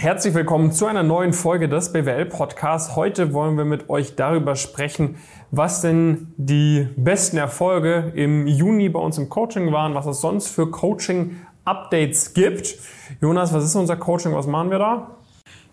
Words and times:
Herzlich 0.00 0.32
willkommen 0.32 0.72
zu 0.72 0.86
einer 0.86 1.02
neuen 1.02 1.34
Folge 1.34 1.68
des 1.68 1.92
BWL 1.92 2.24
Podcasts. 2.24 2.96
Heute 2.96 3.34
wollen 3.34 3.58
wir 3.58 3.66
mit 3.66 3.90
euch 3.90 4.16
darüber 4.16 4.56
sprechen, 4.56 5.16
was 5.50 5.82
denn 5.82 6.32
die 6.38 6.88
besten 6.96 7.36
Erfolge 7.36 8.10
im 8.14 8.46
Juni 8.46 8.88
bei 8.88 8.98
uns 8.98 9.18
im 9.18 9.28
Coaching 9.28 9.70
waren, 9.72 9.94
was 9.94 10.06
es 10.06 10.22
sonst 10.22 10.48
für 10.48 10.70
Coaching-Updates 10.70 12.32
gibt. 12.32 12.78
Jonas, 13.20 13.52
was 13.52 13.62
ist 13.62 13.74
unser 13.74 13.96
Coaching? 13.96 14.34
Was 14.34 14.46
machen 14.46 14.70
wir 14.70 14.78
da? 14.78 15.16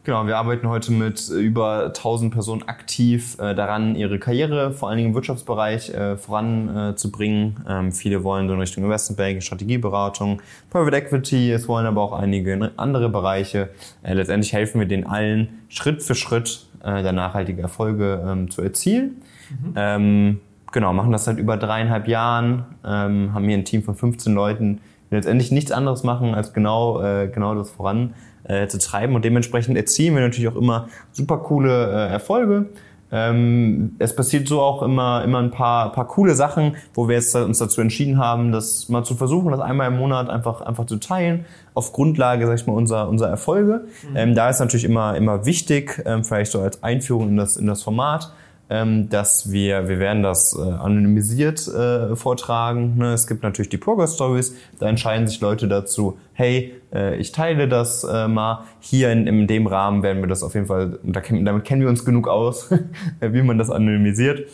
Genau, 0.07 0.25
wir 0.25 0.37
arbeiten 0.37 0.69
heute 0.69 0.93
mit 0.93 1.27
über 1.27 1.87
1000 1.87 2.33
Personen 2.33 2.63
aktiv 2.69 3.37
äh, 3.41 3.53
daran, 3.53 3.93
ihre 3.93 4.19
Karriere 4.19 4.71
vor 4.71 4.87
allen 4.87 4.95
Dingen 4.99 5.09
im 5.09 5.15
Wirtschaftsbereich 5.15 5.89
äh, 5.89 6.15
voranzubringen. 6.15 7.57
Äh, 7.67 7.79
ähm, 7.79 7.91
viele 7.91 8.23
wollen 8.23 8.47
so 8.47 8.53
in 8.53 8.61
Richtung 8.61 8.85
Investmentbanking, 8.85 9.41
Strategieberatung, 9.41 10.41
Private 10.69 10.95
Equity, 10.95 11.51
es 11.51 11.67
wollen 11.67 11.85
aber 11.85 12.01
auch 12.01 12.13
einige 12.13 12.71
andere 12.77 13.09
Bereiche. 13.09 13.67
Äh, 14.01 14.13
letztendlich 14.13 14.53
helfen 14.53 14.79
wir 14.79 14.87
denen 14.87 15.03
allen 15.03 15.49
Schritt 15.67 16.01
für 16.01 16.15
Schritt 16.15 16.67
äh, 16.85 17.03
da 17.03 17.11
nachhaltige 17.11 17.61
Erfolge 17.61 18.23
ähm, 18.25 18.49
zu 18.49 18.61
erzielen. 18.61 19.21
Mhm. 19.49 19.73
Ähm, 19.75 20.39
genau, 20.71 20.93
machen 20.93 21.11
das 21.11 21.25
seit 21.25 21.37
über 21.37 21.57
dreieinhalb 21.57 22.07
Jahren, 22.07 22.63
ähm, 22.85 23.33
haben 23.33 23.43
hier 23.43 23.57
ein 23.57 23.65
Team 23.65 23.83
von 23.83 23.95
15 23.95 24.33
Leuten, 24.33 24.79
die 25.11 25.15
letztendlich 25.15 25.51
nichts 25.51 25.73
anderes 25.73 26.03
machen, 26.03 26.33
als 26.33 26.53
genau, 26.53 27.01
äh, 27.01 27.27
genau 27.27 27.55
das 27.55 27.69
voran 27.69 28.13
äh, 28.47 28.67
zu 28.67 28.79
treiben. 28.79 29.15
Und 29.15 29.25
dementsprechend 29.25 29.77
erzielen 29.77 30.15
wir 30.15 30.21
natürlich 30.21 30.49
auch 30.49 30.55
immer 30.55 30.87
super 31.11 31.37
coole 31.37 31.91
äh, 31.91 32.11
Erfolge. 32.11 32.67
Ähm, 33.09 33.95
es 33.99 34.15
passiert 34.15 34.47
so 34.47 34.61
auch 34.61 34.81
immer, 34.83 35.23
immer 35.23 35.39
ein 35.39 35.51
paar, 35.51 35.93
paar 35.93 36.07
coole 36.07 36.35
Sachen, 36.35 36.75
wo 36.93 37.07
wir 37.07 37.15
jetzt 37.15 37.33
uns 37.35 37.57
dazu 37.57 37.79
entschieden 37.79 38.17
haben, 38.17 38.51
das 38.51 38.89
mal 38.89 39.05
zu 39.05 39.15
versuchen, 39.15 39.51
das 39.51 39.61
einmal 39.61 39.87
im 39.87 39.97
Monat 39.97 40.29
einfach, 40.29 40.61
einfach 40.61 40.85
zu 40.85 40.97
teilen, 40.97 41.45
auf 41.73 41.93
Grundlage, 41.93 42.45
sag 42.45 42.55
ich 42.55 42.67
mal, 42.67 42.73
unserer, 42.73 43.07
unserer 43.07 43.29
Erfolge. 43.29 43.85
Mhm. 44.09 44.17
Ähm, 44.17 44.35
da 44.35 44.49
ist 44.49 44.59
natürlich 44.59 44.83
immer, 44.83 45.15
immer 45.15 45.45
wichtig, 45.45 46.01
ähm, 46.05 46.25
vielleicht 46.25 46.51
so 46.51 46.59
als 46.59 46.83
Einführung 46.83 47.29
in 47.29 47.37
das, 47.37 47.55
in 47.55 47.65
das 47.65 47.81
Format, 47.81 48.33
dass 48.69 49.51
wir, 49.51 49.87
wir 49.87 49.99
werden 49.99 50.23
das 50.23 50.53
äh, 50.57 50.61
anonymisiert 50.61 51.67
äh, 51.67 52.15
vortragen. 52.15 52.97
Ne? 52.97 53.13
Es 53.13 53.25
gibt 53.25 53.43
natürlich 53.43 53.69
die 53.69 53.77
Progress 53.77 54.15
Stories, 54.15 54.55
da 54.79 54.89
entscheiden 54.89 55.25
sich 55.27 55.39
Leute 55.39 55.67
dazu, 55.67 56.17
hey, 56.33 56.73
äh, 56.93 57.15
ich 57.15 57.31
teile 57.31 57.67
das 57.67 58.03
äh, 58.03 58.27
mal. 58.27 58.65
Hier 58.79 59.11
in, 59.11 59.25
in 59.25 59.47
dem 59.47 59.67
Rahmen 59.67 60.03
werden 60.03 60.21
wir 60.21 60.27
das 60.27 60.43
auf 60.43 60.53
jeden 60.53 60.67
Fall, 60.67 60.99
und 61.01 61.15
da, 61.15 61.21
damit 61.21 61.63
kennen 61.63 61.81
wir 61.81 61.89
uns 61.89 62.03
genug 62.03 62.27
aus, 62.27 62.69
wie 63.21 63.41
man 63.41 63.57
das 63.57 63.69
anonymisiert. 63.69 64.47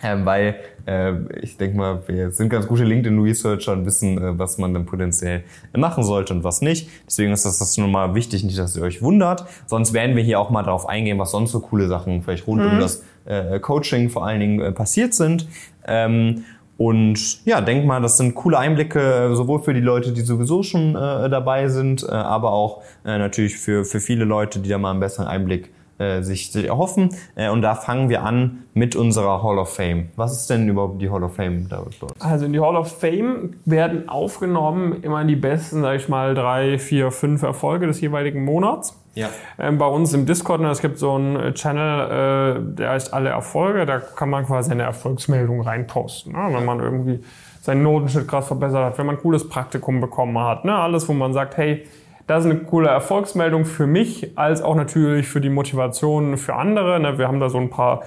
Ähm, 0.00 0.24
weil 0.24 0.56
äh, 0.86 1.14
ich 1.40 1.56
denke 1.56 1.76
mal, 1.76 2.02
wir 2.06 2.30
sind 2.30 2.50
ganz 2.50 2.68
gute 2.68 2.84
LinkedIn-Researcher 2.84 3.72
und 3.72 3.84
wissen, 3.84 4.16
äh, 4.16 4.38
was 4.38 4.58
man 4.58 4.72
dann 4.72 4.86
potenziell 4.86 5.42
machen 5.76 6.04
sollte 6.04 6.32
und 6.34 6.44
was 6.44 6.60
nicht. 6.60 6.88
Deswegen 7.06 7.32
ist 7.32 7.44
das, 7.44 7.58
das 7.58 7.76
nun 7.78 7.90
mal 7.90 8.14
wichtig, 8.14 8.44
nicht, 8.44 8.58
dass 8.58 8.76
ihr 8.76 8.82
euch 8.82 9.02
wundert. 9.02 9.44
Sonst 9.66 9.92
werden 9.92 10.14
wir 10.14 10.22
hier 10.22 10.38
auch 10.38 10.50
mal 10.50 10.62
darauf 10.62 10.88
eingehen, 10.88 11.18
was 11.18 11.32
sonst 11.32 11.50
so 11.50 11.60
coole 11.60 11.88
Sachen 11.88 12.22
vielleicht 12.22 12.46
rund 12.46 12.62
mhm. 12.62 12.70
um 12.70 12.78
das 12.78 13.02
äh, 13.28 13.60
Coaching 13.60 14.10
vor 14.10 14.26
allen 14.26 14.40
Dingen 14.40 14.60
äh, 14.60 14.72
passiert 14.72 15.14
sind. 15.14 15.46
Ähm, 15.86 16.44
und 16.76 17.44
ja, 17.44 17.60
denk 17.60 17.86
mal, 17.86 18.00
das 18.00 18.18
sind 18.18 18.36
coole 18.36 18.56
Einblicke, 18.56 19.30
sowohl 19.32 19.60
für 19.60 19.74
die 19.74 19.80
Leute, 19.80 20.12
die 20.12 20.20
sowieso 20.20 20.62
schon 20.62 20.94
äh, 20.94 21.28
dabei 21.28 21.68
sind, 21.68 22.04
äh, 22.04 22.12
aber 22.12 22.52
auch 22.52 22.82
äh, 23.04 23.18
natürlich 23.18 23.56
für, 23.56 23.84
für 23.84 23.98
viele 23.98 24.24
Leute, 24.24 24.60
die 24.60 24.68
da 24.68 24.78
mal 24.78 24.92
einen 24.92 25.00
besseren 25.00 25.26
Einblick 25.26 25.72
äh, 25.98 26.22
sich, 26.22 26.52
sich 26.52 26.66
erhoffen. 26.66 27.10
Äh, 27.34 27.50
und 27.50 27.62
da 27.62 27.74
fangen 27.74 28.08
wir 28.08 28.22
an 28.22 28.58
mit 28.74 28.94
unserer 28.94 29.42
Hall 29.42 29.58
of 29.58 29.74
Fame. 29.74 30.10
Was 30.14 30.32
ist 30.32 30.48
denn 30.48 30.68
überhaupt 30.68 31.02
die 31.02 31.10
Hall 31.10 31.24
of 31.24 31.34
Fame 31.34 31.68
dort? 31.68 31.96
Also 32.20 32.46
in 32.46 32.52
die 32.52 32.60
Hall 32.60 32.76
of 32.76 33.00
Fame 33.00 33.54
werden 33.64 34.08
aufgenommen 34.08 35.02
immer 35.02 35.24
die 35.24 35.34
besten, 35.34 35.82
sag 35.82 35.96
ich 35.96 36.08
mal, 36.08 36.36
drei, 36.36 36.78
vier, 36.78 37.10
fünf 37.10 37.42
Erfolge 37.42 37.88
des 37.88 38.00
jeweiligen 38.00 38.44
Monats. 38.44 38.96
Ja. 39.18 39.30
Ähm, 39.58 39.78
bei 39.78 39.86
uns 39.86 40.14
im 40.14 40.26
Discord, 40.26 40.60
ne, 40.60 40.70
es 40.70 40.80
gibt 40.80 40.98
so 40.98 41.14
einen 41.14 41.34
äh, 41.34 41.52
Channel, 41.52 42.56
äh, 42.56 42.74
der 42.76 42.90
heißt 42.90 43.12
Alle 43.12 43.30
Erfolge, 43.30 43.84
da 43.84 43.98
kann 43.98 44.30
man 44.30 44.46
quasi 44.46 44.70
eine 44.70 44.84
Erfolgsmeldung 44.84 45.60
reinposten. 45.60 46.32
Ne? 46.34 46.38
Wenn 46.52 46.64
man 46.64 46.78
irgendwie 46.78 47.18
seinen 47.60 47.82
Notenschnitt 47.82 48.28
krass 48.28 48.46
verbessert 48.46 48.84
hat, 48.84 48.98
wenn 48.98 49.06
man 49.06 49.16
ein 49.16 49.20
cooles 49.20 49.48
Praktikum 49.48 50.00
bekommen 50.00 50.38
hat, 50.38 50.64
ne? 50.64 50.72
alles, 50.72 51.08
wo 51.08 51.14
man 51.14 51.32
sagt, 51.32 51.56
hey, 51.56 51.84
das 52.28 52.44
ist 52.44 52.50
eine 52.50 52.60
coole 52.60 52.88
Erfolgsmeldung 52.88 53.64
für 53.64 53.88
mich, 53.88 54.38
als 54.38 54.62
auch 54.62 54.76
natürlich 54.76 55.26
für 55.26 55.40
die 55.40 55.50
Motivation 55.50 56.36
für 56.36 56.54
andere. 56.54 57.00
Ne? 57.00 57.18
Wir 57.18 57.26
haben 57.26 57.40
da 57.40 57.48
so 57.48 57.58
ein 57.58 57.70
paar 57.70 58.02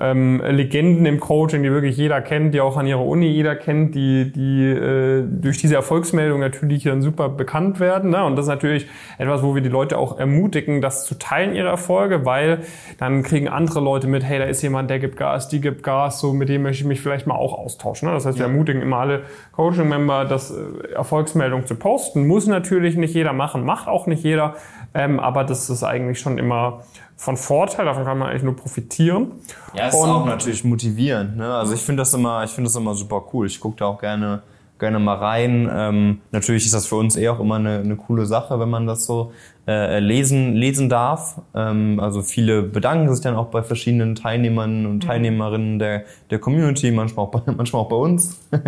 ähm, 0.00 0.42
Legenden 0.44 1.06
im 1.06 1.20
Coaching, 1.20 1.62
die 1.62 1.70
wirklich 1.70 1.96
jeder 1.96 2.20
kennt, 2.20 2.52
die 2.52 2.60
auch 2.60 2.76
an 2.76 2.86
ihrer 2.86 3.04
Uni 3.04 3.26
jeder 3.26 3.54
kennt, 3.54 3.94
die, 3.94 4.32
die 4.32 4.64
äh, 4.64 5.24
durch 5.26 5.58
diese 5.58 5.76
Erfolgsmeldung 5.76 6.40
natürlich 6.40 6.82
dann 6.82 7.00
super 7.00 7.28
bekannt 7.28 7.78
werden. 7.78 8.10
Ne? 8.10 8.24
Und 8.24 8.36
das 8.36 8.46
ist 8.46 8.50
natürlich 8.50 8.86
etwas, 9.18 9.42
wo 9.42 9.54
wir 9.54 9.62
die 9.62 9.68
Leute 9.68 9.96
auch 9.98 10.18
ermutigen, 10.18 10.80
das 10.80 11.04
zu 11.04 11.16
teilen, 11.16 11.54
ihre 11.54 11.68
Erfolge, 11.68 12.24
weil 12.24 12.60
dann 12.98 13.22
kriegen 13.22 13.48
andere 13.48 13.80
Leute 13.80 14.08
mit, 14.08 14.24
hey, 14.24 14.38
da 14.40 14.46
ist 14.46 14.62
jemand, 14.62 14.90
der 14.90 14.98
gibt 14.98 15.16
Gas, 15.16 15.48
die 15.48 15.60
gibt 15.60 15.84
Gas, 15.84 16.20
so 16.20 16.32
mit 16.32 16.48
dem 16.48 16.62
möchte 16.62 16.82
ich 16.82 16.88
mich 16.88 17.00
vielleicht 17.00 17.26
mal 17.28 17.36
auch 17.36 17.56
austauschen. 17.56 18.08
Ne? 18.08 18.14
Das 18.14 18.26
heißt, 18.26 18.38
wir 18.38 18.46
ermutigen 18.46 18.82
immer 18.82 18.98
alle 18.98 19.22
Coaching-Member, 19.52 20.24
das 20.24 20.50
äh, 20.50 20.92
Erfolgsmeldung 20.94 21.66
zu 21.66 21.76
posten. 21.76 22.26
Muss 22.26 22.48
natürlich 22.48 22.96
nicht 22.96 23.14
jeder 23.14 23.32
machen, 23.32 23.64
macht 23.64 23.86
auch 23.86 24.08
nicht 24.08 24.24
jeder, 24.24 24.56
ähm, 24.92 25.20
aber 25.20 25.44
das 25.44 25.70
ist 25.70 25.84
eigentlich 25.84 26.18
schon 26.18 26.38
immer 26.38 26.82
von 27.16 27.36
Vorteil, 27.36 27.86
davon 27.86 28.04
kann 28.04 28.18
man 28.18 28.28
eigentlich 28.28 28.42
nur 28.42 28.56
profitieren. 28.56 29.32
Ja, 29.74 29.88
ist 29.88 29.94
auch 29.94 30.26
natürlich 30.26 30.64
motivierend. 30.64 31.36
Ne? 31.36 31.54
Also 31.54 31.74
ich 31.74 31.80
finde 31.80 32.00
das 32.00 32.12
immer, 32.14 32.44
ich 32.44 32.50
finde 32.50 32.68
das 32.68 32.76
immer 32.76 32.94
super 32.94 33.22
cool. 33.32 33.46
Ich 33.46 33.60
gucke 33.60 33.76
da 33.76 33.86
auch 33.86 34.00
gerne, 34.00 34.42
gerne 34.78 34.98
mal 34.98 35.16
rein. 35.16 35.70
Ähm, 35.72 36.20
natürlich 36.32 36.66
ist 36.66 36.74
das 36.74 36.86
für 36.86 36.96
uns 36.96 37.16
eh 37.16 37.28
auch 37.28 37.40
immer 37.40 37.56
eine, 37.56 37.78
eine 37.78 37.96
coole 37.96 38.26
Sache, 38.26 38.58
wenn 38.58 38.68
man 38.68 38.86
das 38.86 39.06
so 39.06 39.32
äh, 39.66 40.00
lesen, 40.00 40.54
lesen 40.54 40.88
darf. 40.88 41.40
Ähm, 41.54 41.98
also 42.00 42.20
viele 42.20 42.62
bedanken 42.62 43.12
sich 43.14 43.22
dann 43.22 43.36
auch 43.36 43.46
bei 43.46 43.62
verschiedenen 43.62 44.14
Teilnehmern 44.14 44.84
und 44.84 44.96
mhm. 44.96 45.00
Teilnehmerinnen 45.00 45.78
der, 45.78 46.04
der 46.30 46.38
Community, 46.38 46.90
manchmal 46.90 47.26
auch 47.26 47.30
bei, 47.30 47.40
manchmal 47.56 47.82
auch 47.82 47.88
bei 47.88 47.96
uns. 47.96 48.40
Ja, 48.52 48.60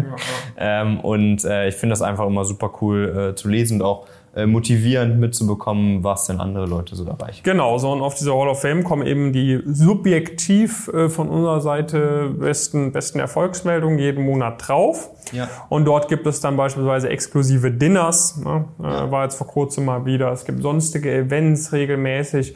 ähm, 0.82 1.00
und 1.00 1.44
äh, 1.44 1.68
ich 1.68 1.74
finde 1.74 1.92
das 1.92 2.02
einfach 2.02 2.26
immer 2.26 2.44
super 2.44 2.72
cool 2.80 3.32
äh, 3.32 3.34
zu 3.34 3.48
lesen 3.48 3.80
und 3.80 3.86
auch 3.86 4.06
motivierend 4.44 5.18
mitzubekommen, 5.18 6.04
was 6.04 6.26
denn 6.26 6.40
andere 6.40 6.66
Leute 6.66 6.94
so 6.94 7.06
erreichen. 7.06 7.40
Genau, 7.42 7.78
so 7.78 7.90
und 7.90 8.02
auf 8.02 8.14
dieser 8.14 8.36
Hall 8.36 8.48
of 8.48 8.60
Fame 8.60 8.84
kommen 8.84 9.06
eben 9.06 9.32
die 9.32 9.62
subjektiv 9.64 10.88
äh, 10.88 11.08
von 11.08 11.28
unserer 11.28 11.62
Seite 11.62 12.34
besten, 12.38 12.92
besten 12.92 13.18
Erfolgsmeldungen 13.18 13.98
jeden 13.98 14.24
Monat 14.24 14.68
drauf. 14.68 15.08
Ja. 15.32 15.48
Und 15.70 15.86
dort 15.86 16.08
gibt 16.08 16.26
es 16.26 16.40
dann 16.40 16.56
beispielsweise 16.56 17.08
exklusive 17.08 17.70
Dinners, 17.70 18.36
ne? 18.36 18.66
Äh, 18.78 18.82
ja. 18.82 19.10
war 19.10 19.24
jetzt 19.24 19.36
vor 19.36 19.46
kurzem 19.46 19.86
mal 19.86 20.04
wieder. 20.04 20.30
Es 20.32 20.44
gibt 20.44 20.60
sonstige 20.60 21.12
Events 21.12 21.72
regelmäßig. 21.72 22.54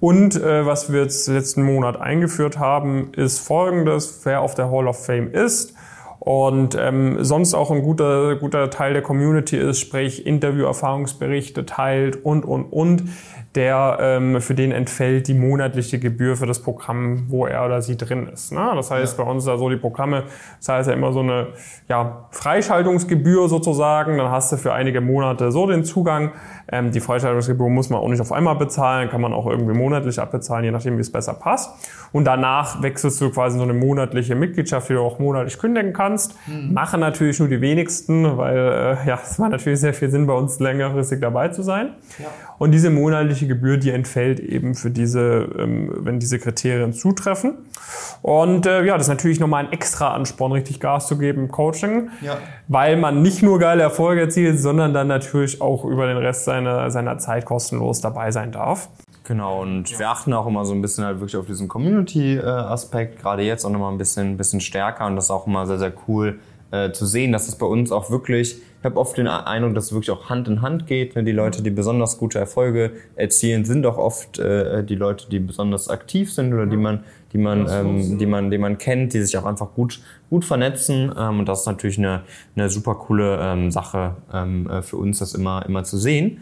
Und 0.00 0.34
äh, 0.34 0.66
was 0.66 0.92
wir 0.92 1.02
jetzt 1.02 1.28
letzten 1.28 1.62
Monat 1.62 2.00
eingeführt 2.00 2.58
haben, 2.58 3.12
ist 3.14 3.38
folgendes, 3.38 4.20
wer 4.24 4.40
auf 4.40 4.54
der 4.54 4.70
Hall 4.70 4.88
of 4.88 5.06
Fame 5.06 5.30
ist, 5.30 5.74
und 6.24 6.76
ähm, 6.78 7.24
sonst 7.24 7.52
auch 7.52 7.72
ein 7.72 7.82
guter, 7.82 8.36
guter 8.36 8.70
Teil 8.70 8.92
der 8.92 9.02
Community 9.02 9.56
ist, 9.56 9.80
sprich 9.80 10.24
Interview-Erfahrungsberichte 10.24 11.66
teilt 11.66 12.24
und, 12.24 12.44
und, 12.44 12.66
und 12.66 13.08
der 13.54 13.98
ähm, 14.00 14.40
für 14.40 14.54
den 14.54 14.72
entfällt 14.72 15.28
die 15.28 15.34
monatliche 15.34 15.98
Gebühr 15.98 16.36
für 16.36 16.46
das 16.46 16.60
Programm, 16.60 17.24
wo 17.28 17.46
er 17.46 17.64
oder 17.66 17.82
sie 17.82 17.96
drin 17.96 18.28
ist. 18.32 18.52
Ne? 18.52 18.72
Das 18.74 18.90
heißt, 18.90 19.18
ja. 19.18 19.24
bei 19.24 19.30
uns 19.30 19.44
ist 19.44 19.48
ja 19.48 19.58
so 19.58 19.68
die 19.68 19.76
Programme, 19.76 20.24
das 20.58 20.68
heißt 20.68 20.88
ja 20.88 20.94
immer 20.94 21.12
so 21.12 21.20
eine 21.20 21.48
ja, 21.88 22.28
Freischaltungsgebühr 22.30 23.48
sozusagen, 23.48 24.16
dann 24.16 24.30
hast 24.30 24.52
du 24.52 24.56
für 24.56 24.72
einige 24.72 25.00
Monate 25.00 25.52
so 25.52 25.66
den 25.66 25.84
Zugang. 25.84 26.32
Ähm, 26.70 26.92
die 26.92 27.00
Freischaltungsgebühr 27.00 27.68
muss 27.68 27.90
man 27.90 28.00
auch 28.00 28.08
nicht 28.08 28.20
auf 28.20 28.32
einmal 28.32 28.56
bezahlen, 28.56 29.10
kann 29.10 29.20
man 29.20 29.34
auch 29.34 29.46
irgendwie 29.46 29.74
monatlich 29.74 30.18
abbezahlen, 30.18 30.64
je 30.64 30.70
nachdem, 30.70 30.96
wie 30.96 31.02
es 31.02 31.12
besser 31.12 31.34
passt. 31.34 31.70
Und 32.12 32.24
danach 32.24 32.82
wechselst 32.82 33.20
du 33.20 33.30
quasi 33.30 33.58
so 33.58 33.64
eine 33.64 33.74
monatliche 33.74 34.34
Mitgliedschaft, 34.34 34.88
die 34.88 34.94
du 34.94 35.00
auch 35.00 35.18
monatlich 35.18 35.58
kündigen 35.58 35.92
kannst. 35.92 36.36
Mhm. 36.46 36.72
Machen 36.72 37.00
natürlich 37.00 37.38
nur 37.38 37.48
die 37.48 37.60
wenigsten, 37.60 38.36
weil 38.38 38.56
äh, 38.56 39.08
ja, 39.08 39.18
es 39.22 39.38
macht 39.38 39.50
natürlich 39.50 39.80
sehr 39.80 39.94
viel 39.94 40.10
Sinn, 40.10 40.26
bei 40.26 40.34
uns 40.34 40.58
längerfristig 40.58 41.20
dabei 41.20 41.48
zu 41.48 41.62
sein. 41.62 41.90
Ja. 42.18 42.26
Und 42.58 42.70
diese 42.72 42.90
monatliche 42.90 43.41
Gebühr, 43.48 43.76
die 43.76 43.90
entfällt 43.90 44.40
eben 44.40 44.74
für 44.74 44.90
diese, 44.90 45.48
ähm, 45.58 45.90
wenn 45.98 46.18
diese 46.18 46.38
Kriterien 46.38 46.92
zutreffen. 46.92 47.54
Und 48.22 48.66
äh, 48.66 48.84
ja, 48.84 48.94
das 48.94 49.06
ist 49.06 49.08
natürlich 49.08 49.40
nochmal 49.40 49.64
ein 49.64 49.72
extra 49.72 50.14
Ansporn, 50.14 50.52
richtig 50.52 50.80
Gas 50.80 51.06
zu 51.06 51.18
geben 51.18 51.42
im 51.42 51.48
Coaching, 51.50 52.10
ja. 52.20 52.38
weil 52.68 52.96
man 52.96 53.22
nicht 53.22 53.42
nur 53.42 53.58
geile 53.58 53.82
Erfolge 53.82 54.22
erzielt, 54.22 54.60
sondern 54.60 54.94
dann 54.94 55.08
natürlich 55.08 55.60
auch 55.60 55.84
über 55.84 56.06
den 56.06 56.16
Rest 56.16 56.44
seiner, 56.44 56.90
seiner 56.90 57.18
Zeit 57.18 57.44
kostenlos 57.44 58.00
dabei 58.00 58.30
sein 58.30 58.52
darf. 58.52 58.88
Genau, 59.24 59.62
und 59.62 59.90
ja. 59.90 59.98
wir 60.00 60.10
achten 60.10 60.32
auch 60.32 60.46
immer 60.46 60.64
so 60.64 60.74
ein 60.74 60.82
bisschen 60.82 61.04
halt 61.04 61.20
wirklich 61.20 61.36
auf 61.36 61.46
diesen 61.46 61.68
Community-Aspekt, 61.68 63.20
gerade 63.20 63.42
jetzt 63.42 63.64
auch 63.64 63.70
nochmal 63.70 63.92
ein 63.92 63.98
bisschen, 63.98 64.36
bisschen 64.36 64.60
stärker 64.60 65.06
und 65.06 65.16
das 65.16 65.26
ist 65.26 65.30
auch 65.30 65.46
immer 65.46 65.66
sehr, 65.66 65.78
sehr 65.78 65.92
cool 66.08 66.40
äh, 66.72 66.90
zu 66.92 67.06
sehen, 67.06 67.32
dass 67.32 67.48
es 67.48 67.54
bei 67.54 67.66
uns 67.66 67.92
auch 67.92 68.10
wirklich 68.10 68.60
ich 68.82 68.84
habe 68.84 68.96
oft 68.96 69.16
den 69.16 69.28
Eindruck, 69.28 69.76
dass 69.76 69.84
es 69.84 69.92
wirklich 69.92 70.10
auch 70.10 70.28
Hand 70.28 70.48
in 70.48 70.60
Hand 70.60 70.88
geht. 70.88 71.14
Die 71.14 71.30
Leute, 71.30 71.62
die 71.62 71.70
besonders 71.70 72.18
gute 72.18 72.40
Erfolge 72.40 72.90
erzielen, 73.14 73.64
sind 73.64 73.86
auch 73.86 73.96
oft 73.96 74.40
äh, 74.40 74.82
die 74.82 74.96
Leute, 74.96 75.28
die 75.30 75.38
besonders 75.38 75.88
aktiv 75.88 76.32
sind 76.32 76.52
oder 76.52 76.66
die 76.66 76.76
man, 76.76 77.04
die 77.32 77.38
man, 77.38 77.68
ähm, 77.70 78.18
die 78.18 78.26
man, 78.26 78.50
die 78.50 78.58
man 78.58 78.78
kennt, 78.78 79.12
die 79.12 79.20
sich 79.22 79.38
auch 79.38 79.44
einfach 79.44 79.74
gut, 79.74 80.00
gut 80.30 80.44
vernetzen. 80.44 81.14
Ähm, 81.16 81.38
und 81.38 81.48
das 81.48 81.60
ist 81.60 81.66
natürlich 81.66 81.96
eine, 81.96 82.22
eine 82.56 82.68
super 82.70 82.96
coole 82.96 83.38
ähm, 83.40 83.70
Sache 83.70 84.16
ähm, 84.34 84.68
äh, 84.68 84.82
für 84.82 84.96
uns, 84.96 85.20
das 85.20 85.34
immer, 85.34 85.64
immer 85.64 85.84
zu 85.84 85.96
sehen. 85.96 86.40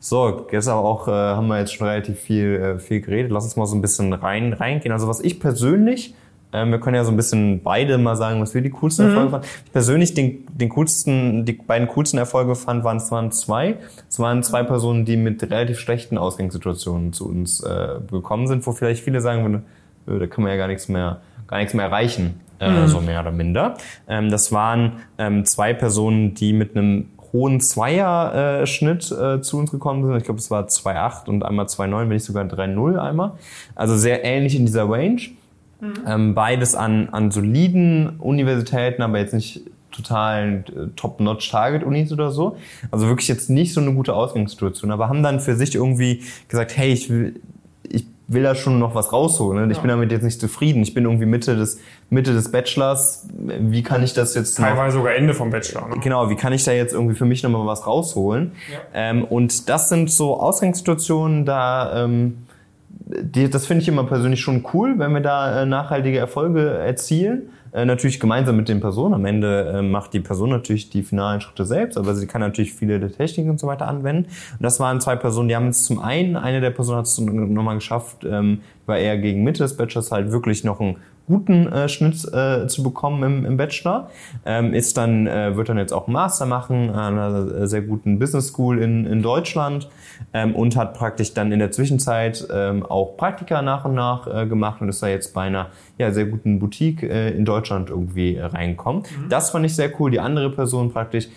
So, 0.00 0.46
aber 0.50 0.84
auch 0.84 1.08
äh, 1.08 1.10
haben 1.10 1.46
wir 1.48 1.58
jetzt 1.58 1.74
schon 1.74 1.86
relativ 1.86 2.18
viel, 2.18 2.54
äh, 2.54 2.78
viel 2.78 3.02
geredet. 3.02 3.30
Lass 3.30 3.44
uns 3.44 3.56
mal 3.56 3.66
so 3.66 3.76
ein 3.76 3.82
bisschen 3.82 4.14
rein 4.14 4.54
reingehen. 4.54 4.92
Also 4.92 5.08
was 5.08 5.20
ich 5.20 5.40
persönlich, 5.40 6.14
wir 6.52 6.80
können 6.80 6.96
ja 6.96 7.04
so 7.04 7.10
ein 7.10 7.16
bisschen 7.16 7.62
beide 7.62 7.96
mal 7.98 8.14
sagen, 8.14 8.40
was 8.40 8.54
wir 8.54 8.60
die 8.60 8.70
coolsten 8.70 9.06
mhm. 9.06 9.10
Erfolge 9.12 9.30
fanden. 9.30 9.46
Ich 9.64 9.72
persönlich 9.72 10.14
den, 10.14 10.46
den 10.54 10.68
coolsten, 10.68 11.44
die 11.44 11.54
beiden 11.54 11.88
coolsten 11.88 12.18
Erfolge 12.18 12.54
fand, 12.54 12.84
waren 12.84 12.98
es 12.98 13.10
waren 13.10 13.32
zwei. 13.32 13.76
Es 14.08 14.18
waren 14.18 14.42
zwei 14.42 14.62
Personen, 14.62 15.04
die 15.04 15.16
mit 15.16 15.42
relativ 15.42 15.78
schlechten 15.78 16.18
Ausgangssituationen 16.18 17.12
zu 17.12 17.28
uns 17.28 17.62
äh, 17.62 18.00
gekommen 18.10 18.46
sind, 18.46 18.66
wo 18.66 18.72
vielleicht 18.72 19.02
viele 19.02 19.20
sagen 19.20 19.42
würden, 19.42 19.64
äh, 20.06 20.18
da 20.18 20.26
kann 20.26 20.44
man 20.44 20.52
ja 20.52 20.58
gar 20.58 20.68
nichts 20.68 20.88
mehr, 20.88 21.22
gar 21.46 21.58
nichts 21.58 21.74
mehr 21.74 21.86
erreichen. 21.86 22.40
Äh, 22.60 22.70
mhm. 22.70 22.86
so 22.86 23.00
mehr 23.00 23.20
oder 23.20 23.32
minder. 23.32 23.74
Ähm, 24.06 24.30
das 24.30 24.52
waren 24.52 24.98
ähm, 25.18 25.44
zwei 25.44 25.74
Personen, 25.74 26.34
die 26.34 26.52
mit 26.52 26.76
einem 26.76 27.08
hohen 27.32 27.60
Zweier-Schnitt 27.60 29.10
äh, 29.10 29.40
zu 29.40 29.58
uns 29.58 29.70
gekommen 29.70 30.04
sind. 30.04 30.16
Ich 30.16 30.24
glaube, 30.24 30.38
es 30.38 30.50
war 30.50 30.66
2,8 30.66 31.28
und 31.28 31.44
einmal 31.44 31.66
2,9, 31.66 32.00
wenn 32.00 32.08
nicht 32.08 32.24
sogar 32.24 32.44
3,0 32.44 32.98
einmal. 32.98 33.32
Also 33.74 33.96
sehr 33.96 34.24
ähnlich 34.24 34.54
in 34.54 34.66
dieser 34.66 34.88
Range. 34.88 35.20
Mhm. 35.82 35.94
Ähm, 36.06 36.34
beides 36.34 36.76
an, 36.76 37.08
an 37.10 37.32
soliden 37.32 38.10
Universitäten, 38.20 39.02
aber 39.02 39.18
jetzt 39.18 39.34
nicht 39.34 39.62
total 39.90 40.64
äh, 40.68 40.86
Top-Notch-Target-Unis 40.94 42.12
oder 42.12 42.30
so. 42.30 42.56
Also 42.92 43.08
wirklich 43.08 43.26
jetzt 43.26 43.50
nicht 43.50 43.74
so 43.74 43.80
eine 43.80 43.92
gute 43.92 44.14
Ausgangssituation, 44.14 44.92
aber 44.92 45.08
haben 45.08 45.24
dann 45.24 45.40
für 45.40 45.56
sich 45.56 45.74
irgendwie 45.74 46.22
gesagt, 46.48 46.76
hey, 46.76 46.92
ich 46.92 47.10
will, 47.10 47.40
will 48.28 48.44
da 48.44 48.54
schon 48.54 48.78
noch 48.78 48.94
was 48.94 49.12
rausholen. 49.12 49.66
Ne? 49.66 49.72
Ich 49.72 49.78
ja. 49.78 49.82
bin 49.82 49.88
damit 49.88 50.12
jetzt 50.12 50.22
nicht 50.22 50.40
zufrieden. 50.40 50.82
Ich 50.82 50.94
bin 50.94 51.04
irgendwie 51.04 51.26
Mitte 51.26 51.56
des, 51.56 51.80
Mitte 52.10 52.32
des 52.32 52.52
Bachelors. 52.52 53.26
Wie 53.36 53.82
kann 53.82 54.04
ich 54.04 54.14
das 54.14 54.36
jetzt 54.36 54.56
Teilweise 54.56 54.98
sogar 54.98 55.16
Ende 55.16 55.34
vom 55.34 55.50
Bachelor. 55.50 55.88
Ne? 55.88 55.96
Genau, 56.00 56.30
wie 56.30 56.36
kann 56.36 56.52
ich 56.52 56.62
da 56.62 56.70
jetzt 56.70 56.94
irgendwie 56.94 57.16
für 57.16 57.26
mich 57.26 57.42
nochmal 57.42 57.66
was 57.66 57.88
rausholen? 57.88 58.52
Ja. 58.72 58.78
Ähm, 58.94 59.24
und 59.24 59.68
das 59.68 59.88
sind 59.88 60.12
so 60.12 60.38
Ausgangssituationen, 60.38 61.44
da... 61.44 62.04
Ähm, 62.04 62.38
die, 63.20 63.50
das 63.50 63.66
finde 63.66 63.82
ich 63.82 63.88
immer 63.88 64.04
persönlich 64.04 64.40
schon 64.40 64.64
cool, 64.72 64.98
wenn 64.98 65.12
wir 65.12 65.20
da 65.20 65.62
äh, 65.62 65.66
nachhaltige 65.66 66.18
Erfolge 66.18 66.68
erzielen. 66.68 67.50
Äh, 67.72 67.86
natürlich 67.86 68.20
gemeinsam 68.20 68.56
mit 68.56 68.68
den 68.68 68.80
Personen. 68.80 69.14
Am 69.14 69.24
Ende 69.24 69.72
äh, 69.76 69.82
macht 69.82 70.12
die 70.12 70.20
Person 70.20 70.50
natürlich 70.50 70.90
die 70.90 71.02
finalen 71.02 71.40
Schritte 71.40 71.64
selbst, 71.64 71.96
aber 71.96 72.14
sie 72.14 72.26
kann 72.26 72.42
natürlich 72.42 72.74
viele 72.74 73.00
der 73.00 73.10
Techniken 73.10 73.48
und 73.48 73.58
so 73.58 73.66
weiter 73.66 73.88
anwenden. 73.88 74.24
Und 74.24 74.62
das 74.62 74.78
waren 74.78 75.00
zwei 75.00 75.16
Personen, 75.16 75.48
die 75.48 75.56
haben 75.56 75.68
es 75.68 75.84
zum 75.84 75.98
einen, 75.98 76.36
eine 76.36 76.60
der 76.60 76.70
Personen 76.70 76.98
hat 76.98 77.06
es 77.06 77.18
nochmal 77.18 77.76
geschafft, 77.76 78.24
ähm, 78.24 78.60
war 78.84 78.98
eher 78.98 79.16
gegen 79.16 79.42
Mitte 79.42 79.62
des 79.62 79.76
Bachelors 79.76 80.12
halt 80.12 80.32
wirklich 80.32 80.64
noch 80.64 80.80
ein 80.80 80.96
guten 81.26 81.66
äh, 81.72 81.88
Schnitt 81.88 82.24
äh, 82.32 82.66
zu 82.66 82.82
bekommen 82.82 83.22
im, 83.22 83.46
im 83.46 83.56
Bachelor. 83.56 84.10
Ähm, 84.44 84.74
ist 84.74 84.96
dann, 84.96 85.26
äh, 85.26 85.56
wird 85.56 85.68
dann 85.68 85.78
jetzt 85.78 85.92
auch 85.92 86.06
Master 86.06 86.46
machen 86.46 86.90
an 86.90 87.18
einer 87.18 87.66
sehr 87.66 87.82
guten 87.82 88.18
Business 88.18 88.48
School 88.48 88.78
in, 88.78 89.06
in 89.06 89.22
Deutschland 89.22 89.88
ähm, 90.34 90.54
und 90.54 90.76
hat 90.76 90.94
praktisch 90.94 91.34
dann 91.34 91.52
in 91.52 91.58
der 91.58 91.70
Zwischenzeit 91.70 92.46
ähm, 92.52 92.84
auch 92.84 93.16
Praktika 93.16 93.62
nach 93.62 93.84
und 93.84 93.94
nach 93.94 94.26
äh, 94.26 94.46
gemacht 94.46 94.80
und 94.80 94.88
ist 94.88 95.02
da 95.02 95.08
jetzt 95.08 95.34
bei 95.34 95.42
einer 95.42 95.68
ja, 95.98 96.12
sehr 96.12 96.26
guten 96.26 96.58
Boutique 96.58 97.02
äh, 97.02 97.30
in 97.30 97.44
Deutschland 97.44 97.90
irgendwie 97.90 98.36
äh, 98.36 98.44
reinkommen. 98.44 99.02
Mhm. 99.02 99.28
Das 99.28 99.50
fand 99.50 99.66
ich 99.66 99.74
sehr 99.74 99.90
cool. 100.00 100.10
Die 100.10 100.20
andere 100.20 100.50
Person 100.50 100.92
praktisch 100.92 101.28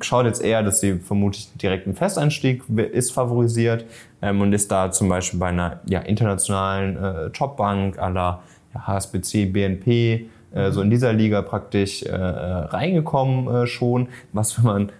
schaut 0.00 0.26
jetzt 0.26 0.42
eher, 0.42 0.62
dass 0.62 0.80
sie 0.80 0.94
vermutlich 0.94 1.52
direkt 1.56 1.86
einen 1.86 1.96
Festeinstieg 1.96 2.62
ist 2.92 3.12
favorisiert 3.12 3.84
ähm, 4.22 4.40
und 4.40 4.52
ist 4.52 4.70
da 4.70 4.90
zum 4.90 5.08
Beispiel 5.08 5.40
bei 5.40 5.48
einer 5.48 5.80
ja, 5.86 6.00
internationalen 6.00 6.96
äh, 6.96 7.26
Jobbank 7.26 7.98
aller 7.98 8.42
HSBC, 8.74 9.52
BNP, 9.52 10.26
äh, 10.54 10.70
so 10.70 10.82
in 10.82 10.90
dieser 10.90 11.12
Liga 11.12 11.42
praktisch 11.42 12.02
äh, 12.02 12.14
reingekommen 12.14 13.54
äh, 13.54 13.66
schon. 13.66 14.08
Was, 14.32 14.58
wenn 14.58 14.64
man 14.64 14.92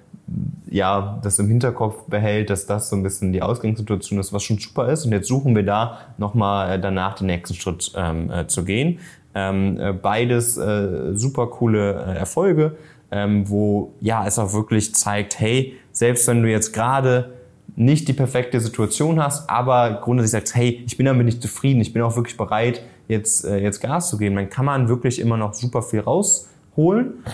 ja, 0.71 1.21
das 1.23 1.39
im 1.39 1.49
Hinterkopf 1.49 2.05
behält, 2.05 2.51
dass 2.51 2.67
das 2.67 2.89
so 2.89 2.97
ein 2.97 3.03
bisschen 3.03 3.33
die 3.33 3.43
Ausgangssituation 3.43 4.19
ist, 4.19 4.33
was 4.33 4.43
schon 4.43 4.59
super 4.59 4.89
ist. 4.89 5.05
Und 5.05 5.13
jetzt 5.13 5.29
suchen 5.29 5.55
wir 5.55 5.63
da 5.63 5.99
nochmal 6.19 6.73
äh, 6.73 6.81
danach 6.81 7.15
den 7.15 7.27
nächsten 7.27 7.55
Schritt 7.55 7.93
ähm, 7.95 8.31
äh, 8.31 8.47
zu 8.47 8.65
gehen. 8.65 8.99
Ähm, 9.35 9.79
äh, 9.79 9.93
beides 9.93 10.57
äh, 10.57 11.15
super 11.15 11.49
coole 11.49 11.93
äh, 11.93 12.19
Erfolge, 12.19 12.77
ähm, 13.11 13.49
wo 13.49 13.93
ja 14.01 14.27
es 14.27 14.39
auch 14.39 14.53
wirklich 14.53 14.95
zeigt, 14.95 15.39
hey, 15.39 15.75
selbst 15.93 16.27
wenn 16.29 16.43
du 16.43 16.51
jetzt 16.51 16.73
gerade 16.73 17.33
nicht 17.77 18.07
die 18.09 18.13
perfekte 18.13 18.61
Situation 18.61 19.23
hast, 19.23 19.51
aber 19.51 20.01
grundsätzlich 20.03 20.43
sagst, 20.43 20.55
hey, 20.55 20.83
ich 20.87 20.97
bin 20.97 21.07
damit 21.07 21.27
nicht 21.27 21.43
zufrieden, 21.43 21.81
ich 21.81 21.93
bin 21.93 22.03
auch 22.03 22.17
wirklich 22.17 22.37
bereit, 22.37 22.83
jetzt, 23.09 23.45
äh, 23.45 23.59
jetzt 23.59 23.81
Gas 23.81 24.09
zu 24.09 24.19
geben, 24.19 24.37
dann 24.37 24.51
kann 24.51 24.65
man 24.65 24.89
wirklich 24.89 25.21
immer 25.21 25.37
noch 25.37 25.55
super 25.55 25.83
viel 25.83 26.01
rausholen. 26.01 27.25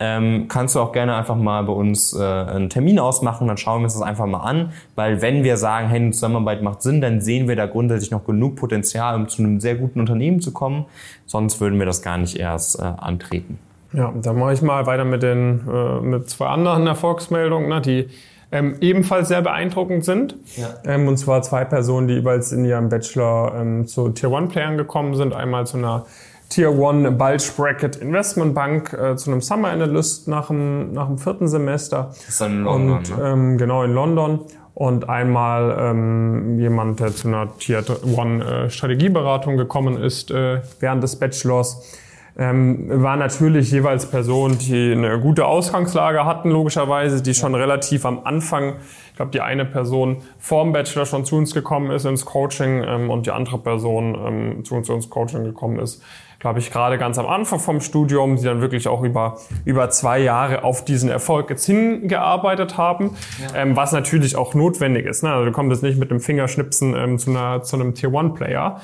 Ähm, 0.00 0.46
kannst 0.48 0.76
du 0.76 0.80
auch 0.80 0.92
gerne 0.92 1.16
einfach 1.16 1.34
mal 1.34 1.64
bei 1.64 1.72
uns 1.72 2.14
äh, 2.14 2.22
einen 2.22 2.70
Termin 2.70 3.00
ausmachen, 3.00 3.48
dann 3.48 3.56
schauen 3.56 3.80
wir 3.80 3.84
uns 3.84 3.94
das 3.94 4.02
einfach 4.02 4.26
mal 4.26 4.40
an, 4.40 4.70
weil 4.94 5.20
wenn 5.22 5.42
wir 5.42 5.56
sagen, 5.56 5.88
hey, 5.88 6.00
eine 6.00 6.12
Zusammenarbeit 6.12 6.62
macht 6.62 6.82
Sinn, 6.82 7.00
dann 7.00 7.20
sehen 7.20 7.48
wir 7.48 7.56
da 7.56 7.66
grundsätzlich 7.66 8.12
noch 8.12 8.24
genug 8.24 8.54
Potenzial, 8.54 9.16
um 9.16 9.28
zu 9.28 9.42
einem 9.42 9.58
sehr 9.58 9.74
guten 9.74 9.98
Unternehmen 9.98 10.40
zu 10.40 10.52
kommen. 10.52 10.84
Sonst 11.26 11.60
würden 11.60 11.80
wir 11.80 11.86
das 11.86 12.00
gar 12.02 12.16
nicht 12.16 12.36
erst 12.36 12.78
äh, 12.78 12.82
antreten. 12.82 13.58
Ja, 13.92 14.12
dann 14.22 14.38
mache 14.38 14.52
ich 14.52 14.62
mal 14.62 14.86
weiter 14.86 15.04
mit 15.04 15.22
den 15.22 15.62
äh, 15.68 16.00
mit 16.00 16.30
zwei 16.30 16.46
anderen 16.46 16.86
Erfolgsmeldungen, 16.86 17.68
ne, 17.68 17.80
die 17.80 18.08
ähm, 18.50 18.76
ebenfalls 18.80 19.28
sehr 19.28 19.42
beeindruckend 19.42 20.04
sind. 20.04 20.36
Ja. 20.56 20.68
Ähm, 20.84 21.06
und 21.08 21.16
zwar 21.18 21.42
zwei 21.42 21.64
Personen, 21.64 22.08
die 22.08 22.14
jeweils 22.14 22.52
in 22.52 22.64
ihrem 22.64 22.88
Bachelor 22.88 23.54
ähm, 23.56 23.86
zu 23.86 24.08
Tier 24.10 24.30
One 24.30 24.48
Playern 24.48 24.76
gekommen 24.76 25.14
sind. 25.14 25.34
Einmal 25.34 25.66
zu 25.66 25.76
einer 25.76 26.06
Tier 26.48 26.78
One 26.78 27.12
Bulge 27.12 27.50
Bracket 27.56 27.96
Investment 27.96 28.54
Bank, 28.54 28.94
äh, 28.94 29.16
zu 29.16 29.30
einem 29.30 29.42
Summer 29.42 29.68
Analyst 29.68 30.28
nach 30.28 30.48
dem, 30.48 30.92
nach 30.94 31.06
dem 31.06 31.18
vierten 31.18 31.46
Semester. 31.46 32.08
Das 32.10 32.28
ist 32.28 32.40
dann 32.40 32.52
in 32.52 32.64
London. 32.64 32.96
Und, 32.96 33.18
ne? 33.18 33.28
ähm, 33.28 33.58
genau, 33.58 33.82
in 33.82 33.92
London. 33.92 34.40
Und 34.72 35.08
einmal 35.08 35.76
ähm, 35.78 36.58
jemand, 36.58 37.00
der 37.00 37.14
zu 37.14 37.28
einer 37.28 37.56
Tier 37.58 37.84
One 38.16 38.44
äh, 38.44 38.70
Strategieberatung 38.70 39.56
gekommen 39.56 40.00
ist 40.00 40.30
äh, 40.30 40.60
während 40.78 41.02
des 41.02 41.16
Bachelors 41.16 41.98
ähm, 42.38 43.02
war 43.02 43.16
natürlich 43.16 43.72
jeweils 43.72 44.06
Personen, 44.06 44.58
die 44.58 44.92
eine 44.92 45.18
gute 45.20 45.44
Ausgangslage 45.44 46.24
hatten, 46.24 46.50
logischerweise, 46.50 47.20
die 47.20 47.34
schon 47.34 47.54
relativ 47.56 48.06
am 48.06 48.20
Anfang, 48.24 48.76
ich 49.10 49.16
glaube, 49.16 49.32
die 49.32 49.40
eine 49.40 49.64
Person 49.64 50.18
vorm 50.38 50.72
Bachelor 50.72 51.04
schon 51.04 51.24
zu 51.24 51.36
uns 51.36 51.52
gekommen 51.52 51.90
ist 51.90 52.04
ins 52.04 52.24
Coaching 52.24 52.84
ähm, 52.86 53.10
und 53.10 53.26
die 53.26 53.32
andere 53.32 53.58
Person 53.58 54.14
ähm, 54.14 54.64
zu 54.64 54.76
uns 54.76 54.88
ins 54.88 55.10
Coaching 55.10 55.42
gekommen 55.42 55.80
ist, 55.80 56.00
glaube 56.38 56.60
ich, 56.60 56.70
gerade 56.70 56.98
ganz 56.98 57.18
am 57.18 57.26
Anfang 57.26 57.58
vom 57.58 57.80
Studium, 57.80 58.36
die 58.36 58.44
dann 58.44 58.60
wirklich 58.60 58.86
auch 58.86 59.02
über, 59.02 59.38
über 59.64 59.90
zwei 59.90 60.20
Jahre 60.20 60.62
auf 60.62 60.84
diesen 60.84 61.10
Erfolg 61.10 61.50
jetzt 61.50 61.66
hingearbeitet 61.66 62.76
haben, 62.76 63.16
ja. 63.42 63.62
ähm, 63.62 63.74
was 63.74 63.90
natürlich 63.90 64.36
auch 64.36 64.54
notwendig 64.54 65.06
ist. 65.06 65.24
Ne? 65.24 65.32
Also 65.32 65.46
du 65.46 65.50
kommst 65.50 65.72
jetzt 65.72 65.82
nicht 65.82 65.98
mit 65.98 66.12
dem 66.12 66.20
Fingerschnipsen 66.20 66.94
ähm, 66.94 67.18
zu, 67.18 67.30
einer, 67.30 67.64
zu 67.64 67.74
einem 67.74 67.94
Tier-One-Player 67.94 68.80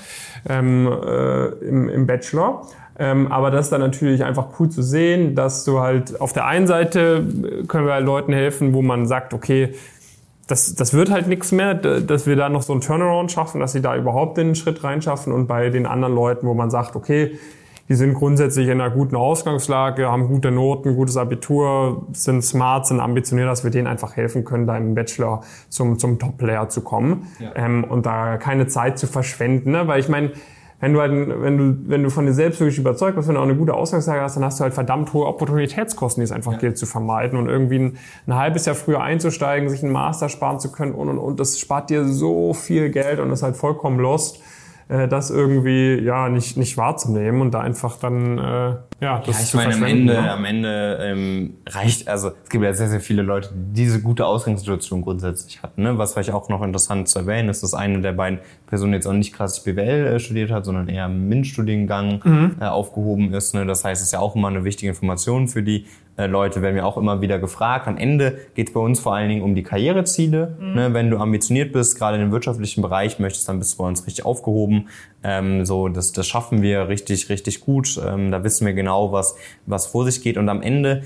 ähm, 0.48 0.88
äh, 0.88 1.44
im, 1.64 1.88
im 1.88 2.06
Bachelor. 2.08 2.66
Ähm, 2.98 3.30
aber 3.30 3.50
das 3.50 3.66
ist 3.66 3.72
dann 3.72 3.80
natürlich 3.80 4.24
einfach 4.24 4.58
cool 4.58 4.68
zu 4.68 4.82
sehen, 4.82 5.34
dass 5.34 5.64
du 5.64 5.80
halt 5.80 6.20
auf 6.20 6.32
der 6.32 6.46
einen 6.46 6.66
Seite 6.66 7.24
äh, 7.62 7.66
können 7.66 7.86
wir 7.86 7.94
halt 7.94 8.06
Leuten 8.06 8.32
helfen, 8.32 8.72
wo 8.72 8.82
man 8.82 9.06
sagt, 9.06 9.34
okay, 9.34 9.74
das, 10.46 10.74
das 10.74 10.92
wird 10.92 11.10
halt 11.10 11.26
nichts 11.26 11.52
mehr, 11.52 11.74
dass 11.74 12.26
wir 12.26 12.36
da 12.36 12.48
noch 12.48 12.62
so 12.62 12.72
einen 12.72 12.82
Turnaround 12.82 13.32
schaffen, 13.32 13.60
dass 13.60 13.72
sie 13.72 13.80
da 13.80 13.96
überhaupt 13.96 14.36
den 14.36 14.54
Schritt 14.54 14.84
reinschaffen 14.84 15.32
und 15.32 15.46
bei 15.46 15.70
den 15.70 15.86
anderen 15.86 16.14
Leuten, 16.14 16.46
wo 16.46 16.54
man 16.54 16.70
sagt, 16.70 16.96
okay, 16.96 17.38
die 17.88 17.94
sind 17.94 18.14
grundsätzlich 18.14 18.68
in 18.68 18.80
einer 18.80 18.90
guten 18.90 19.16
Ausgangslage, 19.16 20.10
haben 20.10 20.28
gute 20.28 20.50
Noten, 20.50 20.96
gutes 20.96 21.16
Abitur, 21.16 22.06
sind 22.12 22.42
smart, 22.42 22.86
sind 22.86 23.00
ambitioniert, 23.00 23.48
dass 23.48 23.62
wir 23.62 23.70
denen 23.70 23.86
einfach 23.86 24.16
helfen 24.16 24.44
können, 24.44 24.66
da 24.66 24.76
im 24.76 24.94
Bachelor 24.94 25.42
zum, 25.68 25.98
zum 25.98 26.18
Top-Player 26.18 26.68
zu 26.70 26.80
kommen 26.80 27.26
ja. 27.40 27.52
ähm, 27.56 27.84
und 27.84 28.06
da 28.06 28.38
keine 28.38 28.68
Zeit 28.68 28.98
zu 28.98 29.06
verschwenden. 29.06 29.72
Ne? 29.72 29.86
Weil 29.86 30.00
ich 30.00 30.08
meine, 30.08 30.32
wenn 30.84 30.92
du 30.92 31.00
halt, 31.00 31.12
wenn 31.12 31.56
du, 31.56 31.76
wenn 31.88 32.02
du 32.02 32.10
von 32.10 32.26
dir 32.26 32.34
selbst 32.34 32.60
wirklich 32.60 32.78
überzeugt 32.78 33.16
bist, 33.16 33.26
wenn 33.26 33.36
du 33.36 33.40
auch 33.40 33.44
eine 33.44 33.56
gute 33.56 33.72
Ausgangslage 33.72 34.20
hast, 34.20 34.36
dann 34.36 34.44
hast 34.44 34.60
du 34.60 34.64
halt 34.64 34.74
verdammt 34.74 35.14
hohe 35.14 35.26
Opportunitätskosten, 35.26 36.20
die 36.20 36.24
es 36.24 36.32
einfach 36.32 36.52
ja. 36.52 36.58
gilt 36.58 36.76
zu 36.76 36.84
vermeiden 36.84 37.38
und 37.38 37.48
irgendwie 37.48 37.78
ein, 37.78 37.98
ein, 38.26 38.34
halbes 38.34 38.66
Jahr 38.66 38.74
früher 38.74 39.00
einzusteigen, 39.00 39.70
sich 39.70 39.82
einen 39.82 39.92
Master 39.92 40.28
sparen 40.28 40.60
zu 40.60 40.70
können 40.70 40.92
und, 40.92 41.08
und, 41.08 41.18
und 41.18 41.40
das 41.40 41.58
spart 41.58 41.88
dir 41.88 42.04
so 42.04 42.52
viel 42.52 42.90
Geld 42.90 43.18
und 43.18 43.30
ist 43.30 43.42
halt 43.42 43.56
vollkommen 43.56 43.98
lost 43.98 44.42
äh, 44.88 45.08
das 45.08 45.30
irgendwie 45.30 46.00
ja 46.00 46.28
nicht 46.28 46.56
nicht 46.56 46.76
wahrzunehmen 46.76 47.40
und 47.40 47.52
da 47.52 47.60
einfach 47.60 47.98
dann 47.98 48.38
äh, 48.38 48.76
ja 49.00 49.22
das 49.24 49.52
ja, 49.52 49.60
ich 49.60 49.66
meine 49.66 49.74
am 49.74 49.82
Ende 49.84 50.12
ne? 50.12 50.32
am 50.32 50.44
Ende 50.44 50.98
ähm, 51.00 51.54
reicht 51.68 52.08
also 52.08 52.32
es 52.42 52.50
gibt 52.50 52.64
ja 52.64 52.72
sehr 52.72 52.88
sehr 52.88 53.00
viele 53.00 53.22
Leute 53.22 53.50
die 53.54 53.84
diese 53.84 54.00
gute 54.00 54.26
Ausgangssituation 54.26 55.02
grundsätzlich 55.02 55.62
hatten 55.62 55.82
ne? 55.82 55.98
was 55.98 56.12
vielleicht 56.12 56.32
auch 56.32 56.48
noch 56.48 56.62
interessant 56.62 57.08
zu 57.08 57.20
erwähnen 57.20 57.48
ist 57.48 57.62
dass 57.62 57.74
eine 57.74 58.00
der 58.00 58.12
beiden 58.12 58.38
Personen 58.66 58.94
jetzt 58.94 59.06
auch 59.06 59.12
nicht 59.12 59.34
klassisch 59.34 59.64
BWL 59.64 60.06
äh, 60.06 60.18
studiert 60.18 60.50
hat 60.50 60.64
sondern 60.64 60.88
eher 60.88 61.06
im 61.06 61.28
MINT-Studiengang 61.28 62.20
mhm. 62.24 62.56
äh, 62.60 62.66
aufgehoben 62.66 63.32
ist 63.34 63.54
ne? 63.54 63.66
das 63.66 63.84
heißt 63.84 64.00
es 64.00 64.08
ist 64.08 64.12
ja 64.12 64.20
auch 64.20 64.36
immer 64.36 64.48
eine 64.48 64.64
wichtige 64.64 64.90
Information 64.90 65.48
für 65.48 65.62
die 65.62 65.86
Leute 66.16 66.62
werden 66.62 66.76
wir 66.76 66.86
auch 66.86 66.96
immer 66.96 67.20
wieder 67.20 67.40
gefragt. 67.40 67.88
Am 67.88 67.96
Ende 67.96 68.38
geht 68.54 68.68
es 68.68 68.72
bei 68.72 68.80
uns 68.80 69.00
vor 69.00 69.14
allen 69.14 69.28
Dingen 69.28 69.42
um 69.42 69.54
die 69.54 69.64
Karriereziele. 69.64 70.56
Mhm. 70.60 70.74
Ne, 70.74 70.94
wenn 70.94 71.10
du 71.10 71.18
ambitioniert 71.18 71.72
bist, 71.72 71.98
gerade 71.98 72.16
in 72.16 72.22
dem 72.22 72.32
wirtschaftlichen 72.32 72.82
Bereich 72.82 73.18
möchtest, 73.18 73.48
dann 73.48 73.58
bist 73.58 73.74
du 73.74 73.78
bei 73.78 73.88
uns 73.88 74.06
richtig 74.06 74.24
aufgehoben. 74.24 74.88
Ähm, 75.24 75.64
so, 75.64 75.88
das, 75.88 76.12
das 76.12 76.26
schaffen 76.26 76.62
wir 76.62 76.88
richtig, 76.88 77.28
richtig 77.30 77.60
gut. 77.60 78.00
Ähm, 78.06 78.30
da 78.30 78.44
wissen 78.44 78.64
wir 78.64 78.74
genau, 78.74 79.10
was, 79.10 79.34
was 79.66 79.86
vor 79.86 80.04
sich 80.04 80.22
geht. 80.22 80.36
Und 80.36 80.48
am 80.48 80.62
Ende, 80.62 81.02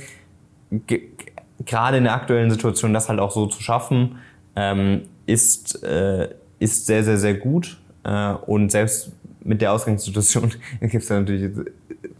gerade 1.65 1.97
in 1.97 2.05
der 2.05 2.12
aktuellen 2.15 2.50
Situation, 2.50 2.93
das 2.93 3.09
halt 3.09 3.21
auch 3.21 3.31
so 3.31 3.47
zu 3.47 3.62
schaffen, 3.62 4.17
ähm, 4.57 5.03
ist, 5.25 5.83
äh, 5.85 6.29
ist 6.59 6.87
sehr, 6.87 7.03
sehr, 7.05 7.17
sehr 7.17 7.35
gut. 7.35 7.79
Äh, 8.05 8.33
und 8.33 8.71
selbst 8.71 9.12
mit 9.43 9.62
der 9.62 9.73
Ausgangssituation 9.73 10.53
gibt 10.81 11.03
es 11.03 11.09
natürlich 11.09 11.50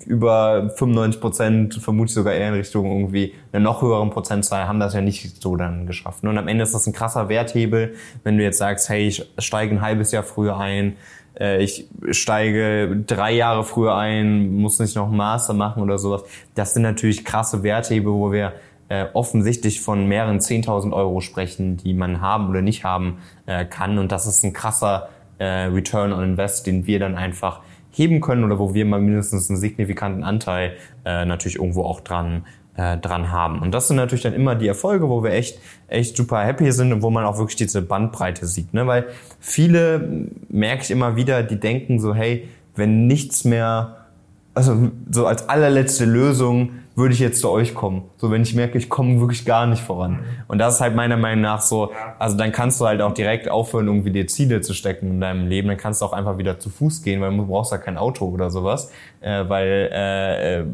über 0.09 0.71
95 0.71 1.21
Prozent, 1.21 1.75
vermutlich 1.75 2.15
sogar 2.15 2.33
eher 2.33 2.49
in 2.49 2.55
Richtung 2.55 2.87
irgendwie 2.87 3.35
einer 3.53 3.62
noch 3.62 3.83
höheren 3.83 4.09
Prozentzahl, 4.09 4.67
haben 4.67 4.81
das 4.81 4.95
ja 4.95 5.03
nicht 5.03 5.43
so 5.43 5.55
dann 5.55 5.87
geschafft. 5.87 6.25
Und 6.25 6.38
am 6.38 6.49
Ende 6.49 6.65
ist 6.65 6.75
das 6.75 6.87
ein 6.87 6.95
krasser 6.95 7.29
Werthebel, 7.29 7.95
wenn 8.25 8.38
du 8.38 8.43
jetzt 8.43 8.59
sagst, 8.59 8.88
hey, 8.88 9.07
ich 9.07 9.31
steige 9.38 9.75
ein 9.75 9.83
halbes 9.83 10.11
Jahr 10.11 10.23
früher 10.23 10.57
ein, 10.57 10.97
äh, 11.38 11.62
ich 11.62 11.87
steige 12.11 13.05
drei 13.07 13.33
Jahre 13.33 13.65
früher 13.65 13.97
ein, 13.97 14.50
muss 14.55 14.79
nicht 14.79 14.97
noch 14.97 15.09
einen 15.09 15.17
Master 15.17 15.53
machen 15.53 15.83
oder 15.83 15.99
sowas. 15.99 16.25
Das 16.55 16.73
sind 16.73 16.83
natürlich 16.83 17.27
krasse 17.27 17.62
Werthebel, 17.62 18.11
wo 18.11 18.33
wir 18.33 18.55
äh, 18.88 19.07
offensichtlich 19.12 19.83
von 19.83 20.07
mehreren 20.07 20.38
10.000 20.38 20.91
Euro 20.93 21.21
sprechen, 21.21 21.77
die 21.77 21.93
man 21.93 22.23
haben 22.23 22.49
oder 22.49 22.62
nicht 22.62 22.83
haben 22.83 23.19
äh, 23.45 23.67
kann. 23.67 23.99
Und 23.99 24.11
das 24.11 24.27
ist 24.27 24.43
ein 24.43 24.55
krasser 24.55 25.11
äh, 25.37 25.45
Return 25.45 26.15
on 26.15 26.25
Invest, 26.25 26.67
den 26.67 26.87
wir 26.87 26.99
dann 26.99 27.15
einfach 27.15 27.61
heben 27.99 28.21
können 28.21 28.45
oder 28.45 28.59
wo 28.59 28.75
wir 28.75 28.85
mal 28.85 29.00
mindestens 29.00 29.50
einen 29.50 29.59
signifikanten 29.59 30.23
Anteil 30.25 30.73
äh, 31.05 31.25
natürlich 31.25 31.57
irgendwo 31.57 31.83
auch 31.83 32.00
dran 32.00 32.45
äh, 32.78 32.97
dran 32.97 33.33
haben. 33.33 33.59
Und 33.61 33.73
das 33.73 33.88
sind 33.88 33.97
natürlich 33.97 34.23
dann 34.23 34.35
immer 34.35 34.55
die 34.55 34.69
Erfolge, 34.69 35.09
wo 35.09 35.25
wir 35.25 35.33
echt 35.33 35.59
echt 35.88 36.17
super 36.17 36.45
happy 36.45 36.71
sind 36.73 36.93
und 36.93 37.02
wo 37.02 37.11
man 37.11 37.25
auch 37.25 37.37
wirklich 37.37 37.57
diese 37.57 37.83
Bandbreite 37.83 38.47
sieht, 38.47 38.73
ne? 38.73 38.87
Weil 38.87 39.07
viele 39.40 40.28
merke 40.49 40.85
ich 40.85 40.90
immer 40.90 41.17
wieder, 41.17 41.43
die 41.43 41.59
denken 41.59 41.99
so, 41.99 42.14
hey, 42.14 42.49
wenn 42.76 43.07
nichts 43.09 43.45
mehr 43.45 43.98
also 44.59 44.91
so 45.09 45.25
als 45.27 45.49
allerletzte 45.49 46.05
Lösung 46.05 46.71
würde 46.97 47.15
ich 47.15 47.21
jetzt 47.21 47.41
zu 47.41 47.49
euch 47.49 47.77
kommen. 47.77 48.03
So, 48.17 48.33
wenn 48.33 48.43
ich 48.43 48.57
merke, 48.57 48.77
ich 48.77 48.88
komme 48.88 49.21
wirklich 49.21 49.45
gar 49.45 49.69
nicht 49.69 49.81
voran. 49.81 50.15
Mhm. 50.15 50.19
Und 50.49 50.59
das 50.59 50.75
ist 50.75 50.81
halt 50.81 50.97
meiner 50.97 51.17
Meinung 51.17 51.43
nach 51.43 51.61
so, 51.61 51.93
also 52.19 52.37
dann 52.37 52.50
kannst 52.50 52.81
du 52.81 52.87
halt 52.87 53.00
auch 53.00 53.15
direkt 53.15 53.49
aufhören, 53.49 53.87
irgendwie 53.87 54.11
dir 54.11 54.27
Ziele 54.27 54.61
zu 54.61 54.75
stecken 54.75 55.11
in 55.11 55.21
deinem 55.21 55.47
Leben. 55.47 55.69
Dann 55.69 55.77
kannst 55.77 56.03
du 56.03 56.07
auch 56.07 56.12
einfach 56.12 56.38
wieder 56.38 56.59
zu 56.59 56.71
Fuß 56.71 57.05
gehen, 57.05 57.21
weil 57.21 57.37
du 57.37 57.47
brauchst 57.47 57.71
ja 57.71 57.79
kein 57.79 57.97
Auto 57.97 58.27
oder 58.27 58.50
sowas. 58.50 58.91
Äh, 59.21 59.49
weil 59.49 59.91
äh, 59.93 60.61
äh 60.61 60.65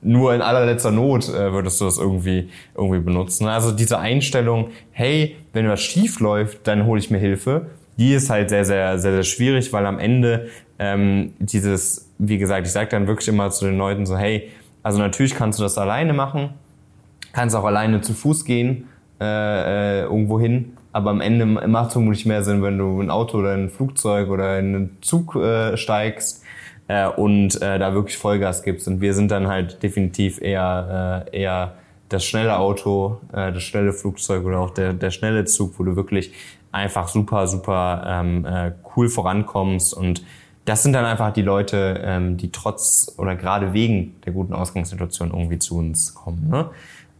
nur 0.00 0.32
in 0.32 0.40
allerletzter 0.42 0.92
Not 0.92 1.28
äh, 1.28 1.52
würdest 1.52 1.80
du 1.80 1.84
das 1.84 1.98
irgendwie, 1.98 2.50
irgendwie 2.76 3.00
benutzen. 3.00 3.48
Also 3.48 3.72
diese 3.72 3.98
Einstellung, 3.98 4.68
hey, 4.92 5.36
wenn 5.52 5.68
was 5.68 5.80
schief 5.80 6.20
läuft, 6.20 6.68
dann 6.68 6.86
hole 6.86 7.00
ich 7.00 7.10
mir 7.10 7.18
Hilfe, 7.18 7.66
die 7.98 8.14
ist 8.14 8.30
halt 8.30 8.48
sehr, 8.48 8.64
sehr, 8.64 8.98
sehr, 8.98 9.12
sehr 9.12 9.22
schwierig, 9.24 9.72
weil 9.72 9.84
am 9.84 9.98
Ende 9.98 10.48
ähm, 10.78 11.34
dieses, 11.38 12.10
wie 12.18 12.38
gesagt, 12.38 12.66
ich 12.66 12.72
sage 12.72 12.88
dann 12.90 13.06
wirklich 13.06 13.28
immer 13.28 13.50
zu 13.50 13.66
den 13.66 13.76
Leuten 13.76 14.06
so, 14.06 14.16
hey, 14.16 14.50
also 14.82 14.98
natürlich 14.98 15.34
kannst 15.34 15.58
du 15.58 15.64
das 15.64 15.76
alleine 15.76 16.12
machen, 16.12 16.50
kannst 17.32 17.56
auch 17.56 17.64
alleine 17.64 18.00
zu 18.00 18.14
Fuß 18.14 18.44
gehen, 18.44 18.88
äh, 19.20 19.24
äh, 19.24 20.02
irgendwo 20.04 20.38
hin, 20.38 20.76
aber 20.92 21.10
am 21.10 21.20
Ende 21.20 21.44
macht 21.44 21.88
es 21.88 21.92
vermutlich 21.94 22.24
mehr 22.24 22.42
Sinn, 22.42 22.62
wenn 22.62 22.78
du 22.78 23.00
ein 23.00 23.10
Auto 23.10 23.38
oder 23.38 23.52
ein 23.52 23.68
Flugzeug 23.68 24.30
oder 24.30 24.58
in 24.58 24.74
einen 24.74 24.98
Zug 25.00 25.34
äh, 25.36 25.76
steigst 25.76 26.42
äh, 26.86 27.08
und 27.08 27.60
äh, 27.60 27.78
da 27.78 27.94
wirklich 27.94 28.16
Vollgas 28.16 28.62
gibst. 28.62 28.88
Und 28.88 29.00
wir 29.00 29.14
sind 29.14 29.30
dann 29.30 29.48
halt 29.48 29.82
definitiv 29.82 30.40
eher, 30.40 31.24
äh, 31.32 31.40
eher 31.40 31.74
das 32.08 32.24
schnelle 32.24 32.58
Auto, 32.58 33.18
äh, 33.32 33.52
das 33.52 33.62
schnelle 33.62 33.92
Flugzeug 33.92 34.44
oder 34.44 34.60
auch 34.60 34.70
der, 34.70 34.92
der 34.92 35.10
schnelle 35.10 35.44
Zug, 35.44 35.78
wo 35.78 35.84
du 35.84 35.96
wirklich 35.96 36.32
einfach 36.72 37.08
super, 37.08 37.46
super 37.46 38.04
ähm, 38.06 38.44
äh, 38.44 38.72
cool 38.96 39.08
vorankommst 39.08 39.94
und 39.94 40.22
das 40.64 40.82
sind 40.82 40.92
dann 40.92 41.06
einfach 41.06 41.32
die 41.32 41.42
Leute, 41.42 42.00
ähm, 42.04 42.36
die 42.36 42.52
trotz 42.52 43.14
oder 43.16 43.36
gerade 43.36 43.72
wegen 43.72 44.16
der 44.26 44.34
guten 44.34 44.52
Ausgangssituation 44.52 45.30
irgendwie 45.30 45.58
zu 45.58 45.78
uns 45.78 46.14
kommen. 46.14 46.48
Ne? 46.50 46.66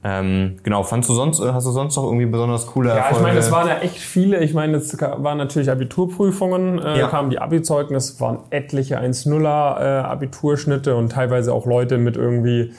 Ähm, 0.05 0.57
genau, 0.63 0.83
fandst 0.85 1.09
du 1.09 1.15
sonst, 1.15 1.41
hast 1.41 1.67
du 1.67 1.71
sonst 1.71 1.97
noch 1.97 2.05
irgendwie 2.05 2.27
besonders 2.27 2.67
coole 2.67 2.91
Erfolge? 2.91 3.15
Ja, 3.15 3.17
ich 3.17 3.23
meine, 3.23 3.39
es 3.39 3.51
waren 3.51 3.67
ja 3.67 3.79
echt 3.79 3.97
viele. 3.97 4.39
Ich 4.41 4.55
meine, 4.55 4.77
es 4.77 5.01
waren 5.01 5.39
natürlich 5.39 5.71
Abiturprüfungen, 5.71 6.79
äh, 6.79 6.99
ja. 7.01 7.09
kamen 7.09 7.31
die 7.31 7.41
Abi-Zeugnisse, 7.41 8.21
waren 8.21 8.41
etliche 8.51 9.01
1-0er 9.01 9.81
äh, 9.81 10.03
Abiturschnitte 10.03 10.95
und 10.95 11.11
teilweise 11.11 11.53
auch 11.53 11.67
Leute 11.67 11.99
mit 11.99 12.17
irgendwie 12.17 12.73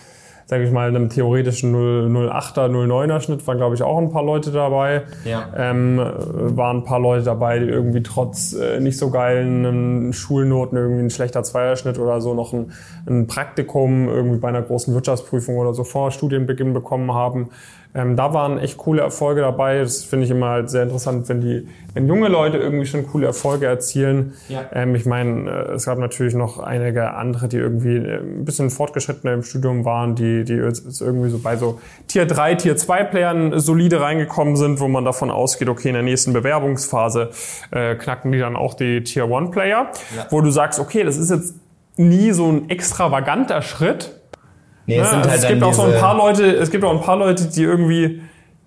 sage 0.50 0.64
ich 0.64 0.72
mal, 0.72 0.88
einem 0.88 1.10
theoretischen 1.10 1.76
08er, 1.76 2.70
09er 2.70 3.22
Schnitt 3.22 3.46
waren, 3.46 3.58
glaube 3.58 3.76
ich, 3.76 3.84
auch 3.84 4.00
ein 4.00 4.10
paar 4.10 4.24
Leute 4.24 4.50
dabei. 4.50 5.04
Ja. 5.24 5.48
Ähm, 5.56 6.02
waren 6.02 6.78
ein 6.78 6.84
paar 6.84 7.00
Leute 7.00 7.24
dabei, 7.26 7.60
die 7.60 7.68
irgendwie 7.68 8.02
trotz 8.02 8.54
äh, 8.54 8.80
nicht 8.80 8.98
so 8.98 9.12
geilen 9.12 10.12
Schulnoten, 10.12 10.76
irgendwie 10.76 11.04
ein 11.04 11.12
schlechter 11.12 11.44
Zweierschnitt 11.44 12.00
oder 12.00 12.20
so 12.20 12.34
noch 12.34 12.52
ein, 12.52 12.72
ein 13.06 13.28
Praktikum 13.28 14.10
irgendwie 14.10 14.40
bei 14.40 14.48
einer 14.48 14.64
großen 14.64 14.92
Wirtschaftsprüfung 14.96 15.56
oder 15.58 15.76
so 15.76 15.84
vor 15.84 16.10
Studienbeginn 16.10 16.74
bekommen 16.74 17.14
haben. 17.14 17.50
Ähm, 17.96 18.16
da 18.16 18.36
waren 18.36 18.60
echt 18.60 18.78
coole 18.78 19.02
Erfolge 19.02 19.42
dabei. 19.42 19.80
Das 19.80 20.04
finde 20.04 20.26
ich 20.26 20.32
immer 20.32 20.50
halt 20.50 20.70
sehr 20.70 20.84
interessant, 20.84 21.28
wenn 21.28 21.42
die, 21.42 21.68
wenn 21.96 22.08
junge 22.08 22.28
Leute 22.28 22.58
irgendwie 22.58 22.86
schon 22.86 23.08
coole 23.08 23.26
Erfolge 23.26 23.66
erzielen. 23.66 24.34
Ja. 24.48 24.66
Ähm, 24.72 24.94
ich 24.94 25.08
meine, 25.08 25.50
äh, 25.50 25.72
es 25.74 25.86
gab 25.86 25.98
natürlich 25.98 26.36
noch 26.36 26.60
einige 26.60 27.16
andere, 27.16 27.48
die 27.48 27.58
irgendwie 27.58 27.98
äh, 27.98 28.20
ein 28.20 28.46
bisschen 28.46 28.70
fortgeschrittener 28.70 29.34
im 29.34 29.42
Studium 29.42 29.86
waren, 29.86 30.14
die, 30.14 30.44
die 30.44 30.54
jetzt 30.54 31.02
irgendwie 31.02 31.30
so 31.30 31.40
bei 31.40 31.58
so 31.58 31.82
Tier 32.08 32.28
3, 32.28 32.56
Tier 32.56 32.78
2 32.78 33.06
Playern 33.06 33.60
solide 33.60 34.02
reingekommen 34.02 34.56
sind, 34.56 34.80
wo 34.80 34.88
man 34.88 35.04
davon 35.04 35.32
ausgeht, 35.32 35.68
okay, 35.68 35.88
in 35.88 35.96
der 35.96 36.04
nächsten 36.04 36.32
Bewerbungsphase 36.32 37.32
äh, 37.72 37.96
knacken 37.96 38.32
die 38.32 38.40
dann 38.40 38.56
auch 38.56 38.76
die 38.76 39.04
Tier 39.04 39.24
1 39.24 39.50
Player, 39.50 39.92
ja. 40.16 40.28
wo 40.30 40.42
du 40.42 40.52
sagst, 40.52 40.80
okay, 40.80 41.04
das 41.04 41.18
ist 41.18 41.32
jetzt 41.32 41.56
nie 41.98 42.32
so 42.32 42.52
ein 42.52 42.70
extravaganter 42.70 43.64
Schritt, 43.64 44.19
Nee, 44.90 44.98
es, 44.98 45.12
ja, 45.12 45.18
ne, 45.18 45.18
also 45.18 45.30
halt 45.30 45.44
es 45.44 45.48
gibt 45.48 45.64
auch 45.64 45.74
so 45.74 45.82
ein 45.84 46.00
paar 46.00 46.18
Leute, 46.18 46.46
es 46.46 46.72
gibt 46.72 46.84
auch 46.84 46.92
ein 46.92 47.02
paar 47.02 47.18
Leute, 47.18 47.46
die 47.46 47.62
irgendwie, 47.62 48.22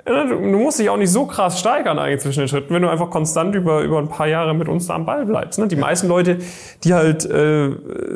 ne, 0.07 0.27
du 0.29 0.59
musst 0.59 0.79
dich 0.79 0.89
auch 0.89 0.97
nicht 0.97 1.11
so 1.11 1.27
krass 1.27 1.59
steigern 1.59 1.99
eigentlich 1.99 2.21
zwischen 2.21 2.41
den 2.41 2.49
Schritten, 2.49 2.73
wenn 2.73 2.83
du 2.83 2.89
einfach 2.89 3.11
konstant 3.11 3.55
über, 3.57 3.83
über 3.83 3.99
ein 3.99 4.09
paar 4.09 4.29
Jahre 4.29 4.55
mit 4.55 4.69
uns 4.69 4.87
da 4.87 4.95
am 4.95 5.05
Ball 5.05 5.27
bleibst. 5.27 5.59
Ne? 5.59 5.67
Die 5.67 5.77
meisten 5.77 6.07
Leute, 6.07 6.39
die 6.85 6.95
halt, 6.95 7.25
äh, 7.29 7.71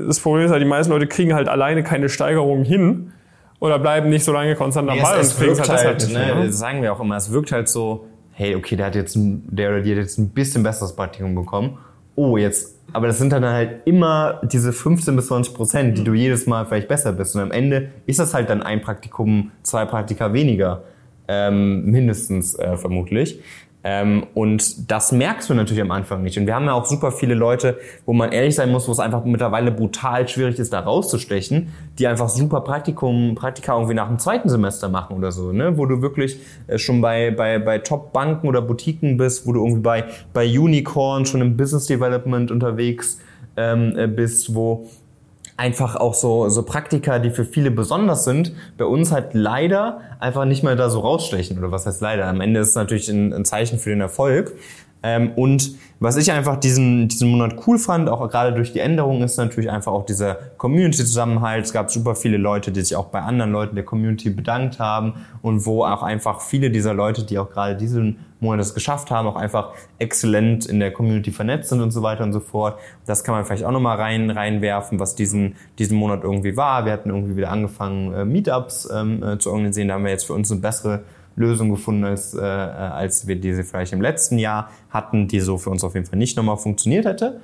das 0.06 0.20
Problem 0.20 0.46
ist 0.46 0.52
halt, 0.52 0.62
die 0.62 0.66
meisten 0.66 0.92
Leute 0.92 1.08
kriegen 1.08 1.34
halt 1.34 1.48
alleine 1.48 1.82
keine 1.82 2.08
Steigerung 2.08 2.62
hin 2.62 3.12
oder 3.58 3.78
bleiben 3.78 4.08
nicht 4.08 4.24
so 4.24 4.32
lange 4.32 4.54
konstant 4.54 4.88
am 4.88 5.00
Ball 5.00 5.18
es, 5.18 5.32
es 5.32 5.40
und 5.40 5.48
halt, 5.48 5.58
halt 5.58 5.68
deshalb 5.68 5.96
nicht. 5.98 6.12
Ne, 6.12 6.34
ne? 6.34 6.46
Das 6.46 6.58
sagen 6.58 6.82
wir 6.82 6.92
auch 6.92 7.00
immer, 7.00 7.16
es 7.16 7.32
wirkt 7.32 7.50
halt 7.50 7.68
so, 7.68 8.06
hey, 8.32 8.54
okay, 8.54 8.76
der 8.76 8.86
hat 8.86 8.94
jetzt, 8.94 9.16
der 9.16 9.70
oder 9.70 9.80
die 9.80 9.90
hat 9.90 9.98
jetzt 9.98 10.18
ein 10.18 10.28
bisschen 10.28 10.62
besseres 10.62 10.94
Praktikum 10.94 11.34
bekommen. 11.34 11.78
Oh, 12.16 12.36
jetzt 12.36 12.76
aber 12.92 13.08
das 13.08 13.18
sind 13.18 13.32
dann 13.32 13.44
halt 13.44 13.80
immer 13.84 14.40
diese 14.44 14.72
15 14.72 15.16
bis 15.16 15.26
20 15.26 15.54
Prozent, 15.54 15.98
die 15.98 16.04
du 16.04 16.14
jedes 16.14 16.46
Mal 16.46 16.64
vielleicht 16.66 16.88
besser 16.88 17.12
bist. 17.12 17.34
Und 17.34 17.42
am 17.42 17.50
Ende 17.50 17.90
ist 18.06 18.18
das 18.18 18.32
halt 18.32 18.48
dann 18.48 18.62
ein 18.62 18.80
Praktikum, 18.80 19.50
zwei 19.62 19.84
Praktika 19.84 20.32
weniger, 20.32 20.84
ähm, 21.28 21.84
mindestens 21.84 22.54
äh, 22.58 22.76
vermutlich. 22.76 23.40
Ähm, 23.88 24.26
und 24.34 24.90
das 24.90 25.12
merkst 25.12 25.48
du 25.48 25.54
natürlich 25.54 25.80
am 25.80 25.92
Anfang 25.92 26.24
nicht. 26.24 26.36
Und 26.36 26.48
wir 26.48 26.56
haben 26.56 26.64
ja 26.64 26.72
auch 26.72 26.86
super 26.86 27.12
viele 27.12 27.34
Leute, 27.34 27.78
wo 28.04 28.12
man 28.12 28.32
ehrlich 28.32 28.56
sein 28.56 28.72
muss, 28.72 28.88
wo 28.88 28.92
es 28.92 28.98
einfach 28.98 29.24
mittlerweile 29.24 29.70
brutal 29.70 30.26
schwierig 30.26 30.58
ist, 30.58 30.72
da 30.72 30.80
rauszustechen, 30.80 31.68
die 31.96 32.08
einfach 32.08 32.28
super 32.28 32.62
Praktikum, 32.62 33.36
Praktika 33.36 33.74
irgendwie 33.74 33.94
nach 33.94 34.08
dem 34.08 34.18
zweiten 34.18 34.48
Semester 34.48 34.88
machen 34.88 35.16
oder 35.16 35.30
so, 35.30 35.52
ne? 35.52 35.78
Wo 35.78 35.86
du 35.86 36.02
wirklich 36.02 36.40
äh, 36.66 36.78
schon 36.78 37.00
bei, 37.00 37.30
bei, 37.30 37.60
bei 37.60 37.78
Top-Banken 37.78 38.48
oder 38.48 38.60
Boutiquen 38.60 39.18
bist, 39.18 39.46
wo 39.46 39.52
du 39.52 39.60
irgendwie 39.60 39.82
bei, 39.82 40.04
bei 40.32 40.46
Unicorn 40.46 41.24
schon 41.24 41.40
im 41.40 41.56
Business 41.56 41.86
Development 41.86 42.50
unterwegs 42.50 43.20
ähm, 43.56 43.96
äh, 43.96 44.08
bist, 44.08 44.52
wo 44.52 44.88
einfach 45.56 45.96
auch 45.96 46.14
so, 46.14 46.48
so 46.48 46.62
Praktika, 46.62 47.18
die 47.18 47.30
für 47.30 47.44
viele 47.44 47.70
besonders 47.70 48.24
sind, 48.24 48.52
bei 48.76 48.84
uns 48.84 49.12
halt 49.12 49.32
leider 49.32 50.00
einfach 50.20 50.44
nicht 50.44 50.62
mehr 50.62 50.76
da 50.76 50.90
so 50.90 51.00
rausstechen. 51.00 51.58
Oder 51.58 51.72
was 51.72 51.86
heißt 51.86 52.00
leider? 52.00 52.26
Am 52.26 52.40
Ende 52.40 52.60
ist 52.60 52.70
es 52.70 52.74
natürlich 52.74 53.08
ein, 53.08 53.32
ein 53.32 53.44
Zeichen 53.44 53.78
für 53.78 53.90
den 53.90 54.00
Erfolg. 54.00 54.52
Ähm, 55.02 55.32
und 55.36 55.76
was 55.98 56.16
ich 56.16 56.32
einfach 56.32 56.56
diesen, 56.56 57.08
diesen 57.08 57.30
Monat 57.30 57.56
cool 57.66 57.78
fand, 57.78 58.08
auch 58.08 58.28
gerade 58.28 58.54
durch 58.54 58.72
die 58.72 58.80
Änderungen, 58.80 59.22
ist 59.22 59.36
natürlich 59.38 59.70
einfach 59.70 59.92
auch 59.92 60.04
dieser 60.04 60.34
Community-Zusammenhalt. 60.58 61.64
Es 61.64 61.72
gab 61.72 61.90
super 61.90 62.14
viele 62.14 62.36
Leute, 62.36 62.70
die 62.70 62.82
sich 62.82 62.96
auch 62.96 63.06
bei 63.06 63.20
anderen 63.20 63.52
Leuten 63.52 63.76
der 63.76 63.84
Community 63.84 64.30
bedankt 64.30 64.78
haben 64.78 65.14
und 65.42 65.64
wo 65.64 65.84
auch 65.84 66.02
einfach 66.02 66.40
viele 66.40 66.70
dieser 66.70 66.92
Leute, 66.92 67.24
die 67.24 67.38
auch 67.38 67.50
gerade 67.50 67.76
diesen 67.76 68.25
Monat 68.40 68.60
es 68.60 68.74
geschafft 68.74 69.10
haben, 69.10 69.26
auch 69.26 69.36
einfach 69.36 69.72
exzellent 69.98 70.66
in 70.66 70.80
der 70.80 70.92
Community 70.92 71.30
vernetzt 71.30 71.70
sind 71.70 71.80
und 71.80 71.90
so 71.90 72.02
weiter 72.02 72.24
und 72.24 72.32
so 72.32 72.40
fort. 72.40 72.78
Das 73.06 73.24
kann 73.24 73.34
man 73.34 73.44
vielleicht 73.44 73.64
auch 73.64 73.72
nochmal 73.72 73.96
rein, 73.96 74.30
reinwerfen, 74.30 75.00
was 75.00 75.14
diesen, 75.14 75.56
diesen 75.78 75.96
Monat 75.96 76.22
irgendwie 76.22 76.56
war. 76.56 76.84
Wir 76.84 76.92
hatten 76.92 77.10
irgendwie 77.10 77.36
wieder 77.36 77.50
angefangen, 77.50 78.12
äh, 78.12 78.24
Meetups 78.24 78.88
ähm, 78.94 79.22
äh, 79.22 79.38
zu 79.38 79.50
organisieren. 79.50 79.88
Da 79.88 79.94
haben 79.94 80.04
wir 80.04 80.10
jetzt 80.10 80.26
für 80.26 80.34
uns 80.34 80.50
eine 80.50 80.60
bessere 80.60 81.02
Lösung 81.36 81.70
gefunden 81.70 82.04
ist, 82.04 82.34
äh, 82.34 82.40
als 82.40 83.26
wir 83.26 83.36
diese 83.36 83.62
vielleicht 83.62 83.92
im 83.92 84.00
letzten 84.00 84.38
Jahr 84.38 84.70
hatten, 84.90 85.28
die 85.28 85.40
so 85.40 85.58
für 85.58 85.70
uns 85.70 85.84
auf 85.84 85.94
jeden 85.94 86.06
Fall 86.06 86.18
nicht 86.18 86.36
nochmal 86.36 86.56
funktioniert 86.56 87.04
hätte. 87.04 87.40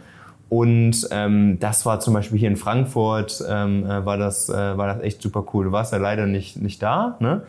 Und 0.52 1.08
ähm, 1.12 1.58
das 1.60 1.86
war 1.86 2.00
zum 2.00 2.12
Beispiel 2.12 2.38
hier 2.38 2.50
in 2.50 2.58
Frankfurt, 2.58 3.42
ähm, 3.48 3.86
äh, 3.86 4.04
war, 4.04 4.18
das, 4.18 4.50
äh, 4.50 4.76
war 4.76 4.86
das 4.86 5.00
echt 5.00 5.22
super 5.22 5.46
cool. 5.54 5.64
Du 5.64 5.72
warst 5.72 5.94
ja 5.94 5.98
leider 5.98 6.26
nicht, 6.26 6.60
nicht 6.60 6.82
da, 6.82 7.16
ne? 7.20 7.44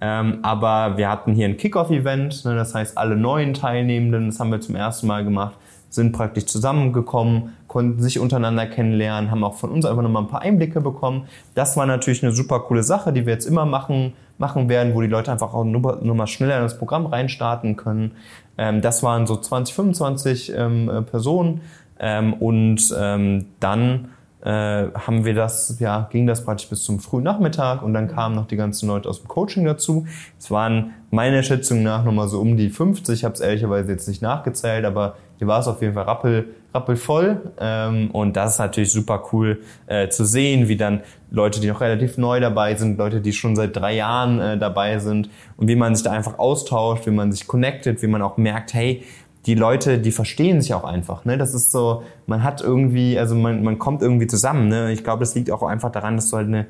Ähm, 0.00 0.40
aber 0.42 0.96
wir 0.96 1.08
hatten 1.08 1.34
hier 1.34 1.46
ein 1.46 1.56
Kickoff-Event, 1.56 2.44
ne? 2.44 2.56
das 2.56 2.74
heißt 2.74 2.98
alle 2.98 3.14
neuen 3.14 3.54
Teilnehmenden, 3.54 4.26
das 4.26 4.40
haben 4.40 4.50
wir 4.50 4.60
zum 4.60 4.74
ersten 4.74 5.06
Mal 5.06 5.22
gemacht, 5.22 5.54
sind 5.88 6.10
praktisch 6.10 6.46
zusammengekommen, 6.46 7.52
konnten 7.68 8.02
sich 8.02 8.18
untereinander 8.18 8.66
kennenlernen, 8.66 9.30
haben 9.30 9.44
auch 9.44 9.54
von 9.54 9.70
uns 9.70 9.84
einfach 9.86 10.02
nochmal 10.02 10.24
ein 10.24 10.28
paar 10.28 10.42
Einblicke 10.42 10.80
bekommen. 10.80 11.28
Das 11.54 11.76
war 11.76 11.86
natürlich 11.86 12.24
eine 12.24 12.32
super 12.32 12.58
coole 12.58 12.82
Sache, 12.82 13.12
die 13.12 13.24
wir 13.24 13.34
jetzt 13.34 13.46
immer 13.46 13.66
machen, 13.66 14.14
machen 14.36 14.68
werden, 14.68 14.96
wo 14.96 15.00
die 15.00 15.06
Leute 15.06 15.30
einfach 15.30 15.54
auch 15.54 15.62
nur, 15.62 16.00
nur 16.02 16.14
mal 16.16 16.26
schneller 16.26 16.56
in 16.56 16.64
das 16.64 16.76
Programm 16.76 17.06
reinstarten 17.06 17.76
können. 17.76 18.16
Ähm, 18.56 18.80
das 18.80 19.04
waren 19.04 19.28
so 19.28 19.36
20, 19.36 19.74
25 19.76 20.52
ähm, 20.56 20.90
äh, 20.90 21.02
Personen 21.02 21.60
ähm, 21.98 22.34
und 22.34 22.94
ähm, 22.96 23.46
dann 23.60 24.08
äh, 24.42 24.50
haben 24.94 25.24
wir 25.24 25.34
das, 25.34 25.78
ja, 25.80 26.08
ging 26.10 26.26
das 26.26 26.44
praktisch 26.44 26.68
bis 26.68 26.84
zum 26.84 27.00
frühen 27.00 27.24
Nachmittag 27.24 27.82
und 27.82 27.92
dann 27.92 28.08
kamen 28.08 28.36
noch 28.36 28.46
die 28.46 28.56
ganzen 28.56 28.88
Leute 28.88 29.08
aus 29.08 29.20
dem 29.20 29.28
Coaching 29.28 29.64
dazu. 29.64 30.06
Es 30.38 30.50
waren 30.50 30.92
meiner 31.10 31.42
Schätzung 31.42 31.82
nach 31.82 32.04
nochmal 32.04 32.28
so 32.28 32.40
um 32.40 32.56
die 32.56 32.70
50, 32.70 33.18
ich 33.18 33.24
habe 33.24 33.34
es 33.34 33.40
ehrlicherweise 33.40 33.90
jetzt 33.90 34.06
nicht 34.06 34.22
nachgezählt, 34.22 34.84
aber 34.84 35.16
hier 35.38 35.48
war 35.48 35.60
es 35.60 35.66
auf 35.66 35.82
jeden 35.82 35.94
Fall 35.94 36.04
rappel, 36.04 36.54
rappelvoll 36.72 37.52
ähm, 37.58 38.10
und 38.12 38.36
das 38.36 38.52
ist 38.52 38.58
natürlich 38.58 38.92
super 38.92 39.24
cool 39.32 39.60
äh, 39.86 40.08
zu 40.08 40.24
sehen, 40.24 40.68
wie 40.68 40.76
dann 40.76 41.00
Leute, 41.30 41.60
die 41.60 41.66
noch 41.66 41.80
relativ 41.80 42.16
neu 42.16 42.38
dabei 42.38 42.74
sind, 42.76 42.96
Leute, 42.96 43.20
die 43.20 43.32
schon 43.32 43.56
seit 43.56 43.76
drei 43.76 43.96
Jahren 43.96 44.40
äh, 44.40 44.56
dabei 44.56 44.98
sind 44.98 45.30
und 45.56 45.66
wie 45.66 45.76
man 45.76 45.96
sich 45.96 46.04
da 46.04 46.12
einfach 46.12 46.38
austauscht, 46.38 47.06
wie 47.06 47.10
man 47.10 47.32
sich 47.32 47.46
connectet, 47.46 48.02
wie 48.02 48.06
man 48.06 48.22
auch 48.22 48.36
merkt, 48.36 48.72
hey, 48.72 49.02
die 49.48 49.54
Leute, 49.54 49.98
die 49.98 50.12
verstehen 50.12 50.60
sich 50.60 50.74
auch 50.74 50.84
einfach. 50.84 51.24
Ne? 51.24 51.38
Das 51.38 51.54
ist 51.54 51.72
so, 51.72 52.02
man 52.26 52.42
hat 52.42 52.60
irgendwie, 52.60 53.18
also 53.18 53.34
man, 53.34 53.64
man 53.64 53.78
kommt 53.78 54.02
irgendwie 54.02 54.26
zusammen. 54.26 54.68
Ne? 54.68 54.92
Ich 54.92 55.02
glaube, 55.02 55.20
das 55.20 55.34
liegt 55.34 55.50
auch 55.50 55.62
einfach 55.62 55.90
daran, 55.90 56.16
dass 56.16 56.28
du 56.28 56.36
halt 56.36 56.48
eine, 56.48 56.66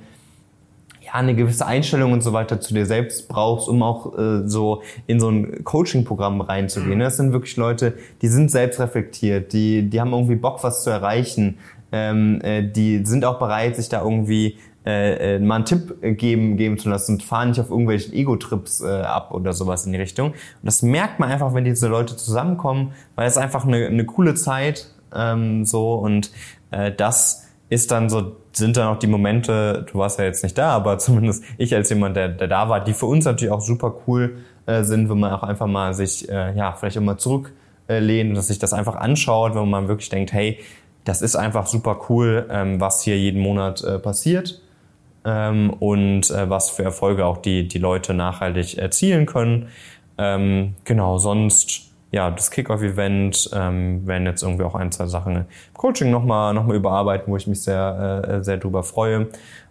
ja, 1.05 1.15
eine 1.15 1.35
gewisse 1.35 1.67
Einstellung 1.67 2.13
und 2.13 2.23
so 2.23 2.33
weiter 2.33 2.61
zu 2.61 2.75
dir 2.75 2.87
selbst 2.87 3.27
brauchst, 3.27 3.69
um 3.69 3.83
auch 3.83 4.17
äh, 4.17 4.47
so 4.47 4.83
in 5.09 5.19
so 5.19 5.29
ein 5.29 5.65
Coaching-Programm 5.65 6.41
reinzugehen. 6.41 6.99
Ne? 6.99 7.05
Das 7.05 7.17
sind 7.17 7.33
wirklich 7.33 7.57
Leute, 7.57 7.95
die 8.23 8.29
sind 8.29 8.49
selbst 8.49 8.79
reflektiert, 8.79 9.53
die, 9.53 9.83
die 9.91 10.01
haben 10.01 10.13
irgendwie 10.13 10.37
Bock, 10.37 10.63
was 10.63 10.85
zu 10.85 10.91
erreichen. 10.91 11.59
Ähm, 11.91 12.41
äh, 12.43 12.63
die 12.63 13.05
sind 13.05 13.25
auch 13.25 13.41
bereit, 13.41 13.75
sich 13.75 13.89
da 13.89 14.05
irgendwie 14.05 14.57
äh, 14.87 15.37
äh, 15.37 15.39
mal 15.39 15.57
einen 15.57 15.65
Tipp 15.65 15.97
geben, 16.01 16.57
geben 16.57 16.79
zu 16.79 16.89
lassen. 16.89 17.17
Und 17.17 17.23
fahren 17.23 17.51
nicht 17.51 17.61
auf 17.61 17.69
irgendwelchen 17.69 18.15
Ego-Trips 18.15 18.81
äh, 18.81 19.03
ab 19.03 19.33
oder 19.33 19.53
sowas 19.53 19.85
in 19.85 19.93
die 19.93 19.99
Richtung. 19.99 20.31
Und 20.31 20.37
das 20.63 20.83
merkt 20.83 21.19
man 21.19 21.31
einfach, 21.31 21.53
wenn 21.53 21.65
diese 21.65 21.89
Leute 21.89 22.17
zusammenkommen, 22.17 22.93
weil 23.15 23.27
es 23.27 23.37
einfach 23.37 23.67
eine, 23.67 23.87
eine 23.87 24.07
coole 24.07 24.35
Zeit 24.35 24.87
ähm, 25.15 25.65
so. 25.65 25.95
Und 25.95 26.31
äh, 26.71 26.93
das 26.93 27.49
ist 27.69 27.91
dann 27.91 28.09
so, 28.09 28.37
sind 28.53 28.77
dann 28.77 28.89
auch 28.89 28.99
die 28.99 29.09
Momente, 29.09 29.85
du 29.93 29.99
warst 29.99 30.19
ja 30.19 30.25
jetzt 30.25 30.43
nicht 30.43 30.57
da, 30.57 30.71
aber 30.71 30.99
zumindest 30.99 31.45
ich 31.59 31.75
als 31.75 31.91
jemand, 31.91 32.17
der, 32.17 32.29
der 32.29 32.49
da 32.49 32.69
war, 32.69 32.83
die 32.83 32.95
für 32.95 33.07
uns 33.07 33.25
natürlich 33.25 33.53
auch 33.53 33.61
super 33.61 33.95
cool 34.07 34.39
äh, 34.67 34.85
sind, 34.85 35.11
wenn 35.11 35.19
man 35.19 35.33
auch 35.33 35.43
einfach 35.43 35.67
mal 35.67 35.93
sich, 35.93 36.29
äh, 36.31 36.57
ja, 36.57 36.73
vielleicht 36.73 36.97
auch 36.97 37.03
mal 37.03 37.19
zurücklehnt 37.19 38.31
und 38.31 38.37
dass 38.37 38.47
sich 38.47 38.59
das 38.59 38.73
einfach 38.73 38.97
anschaut, 38.97 39.55
wenn 39.55 39.69
man 39.69 39.89
wirklich 39.89 40.09
denkt, 40.09 40.33
hey, 40.33 40.61
das 41.05 41.21
ist 41.21 41.37
einfach 41.37 41.67
super 41.67 42.01
cool, 42.09 42.47
ähm, 42.51 42.81
was 42.81 43.03
hier 43.03 43.19
jeden 43.19 43.43
Monat 43.43 43.83
äh, 43.83 43.99
passiert 43.99 44.63
ähm, 45.25 45.71
und 45.71 46.31
äh, 46.31 46.49
was 46.49 46.71
für 46.71 46.85
Erfolge 46.85 47.27
auch 47.27 47.39
die, 47.39 47.69
die 47.69 47.79
Leute 47.79 48.15
nachhaltig 48.15 48.79
erzielen 48.79 49.27
können. 49.27 49.69
Ähm, 50.17 50.75
genau, 50.85 51.19
sonst 51.19 51.89
ja, 52.11 52.31
das 52.31 52.51
Kickoff-Event 52.51 53.51
ähm, 53.53 54.07
werden 54.07 54.27
jetzt 54.27 54.43
irgendwie 54.43 54.65
auch 54.65 54.75
ein, 54.75 54.91
zwei 54.93 55.07
Sachen 55.07 55.37
im 55.37 55.45
Coaching 55.75 56.11
nochmal 56.11 56.55
noch 56.55 56.65
mal 56.65 56.75
überarbeiten, 56.75 57.31
wo 57.31 57.37
ich 57.37 57.47
mich 57.47 57.63
sehr, 57.63 58.25
äh, 58.27 58.45
sehr 58.45 58.57
drüber 58.57 58.83
freue. 58.83 59.29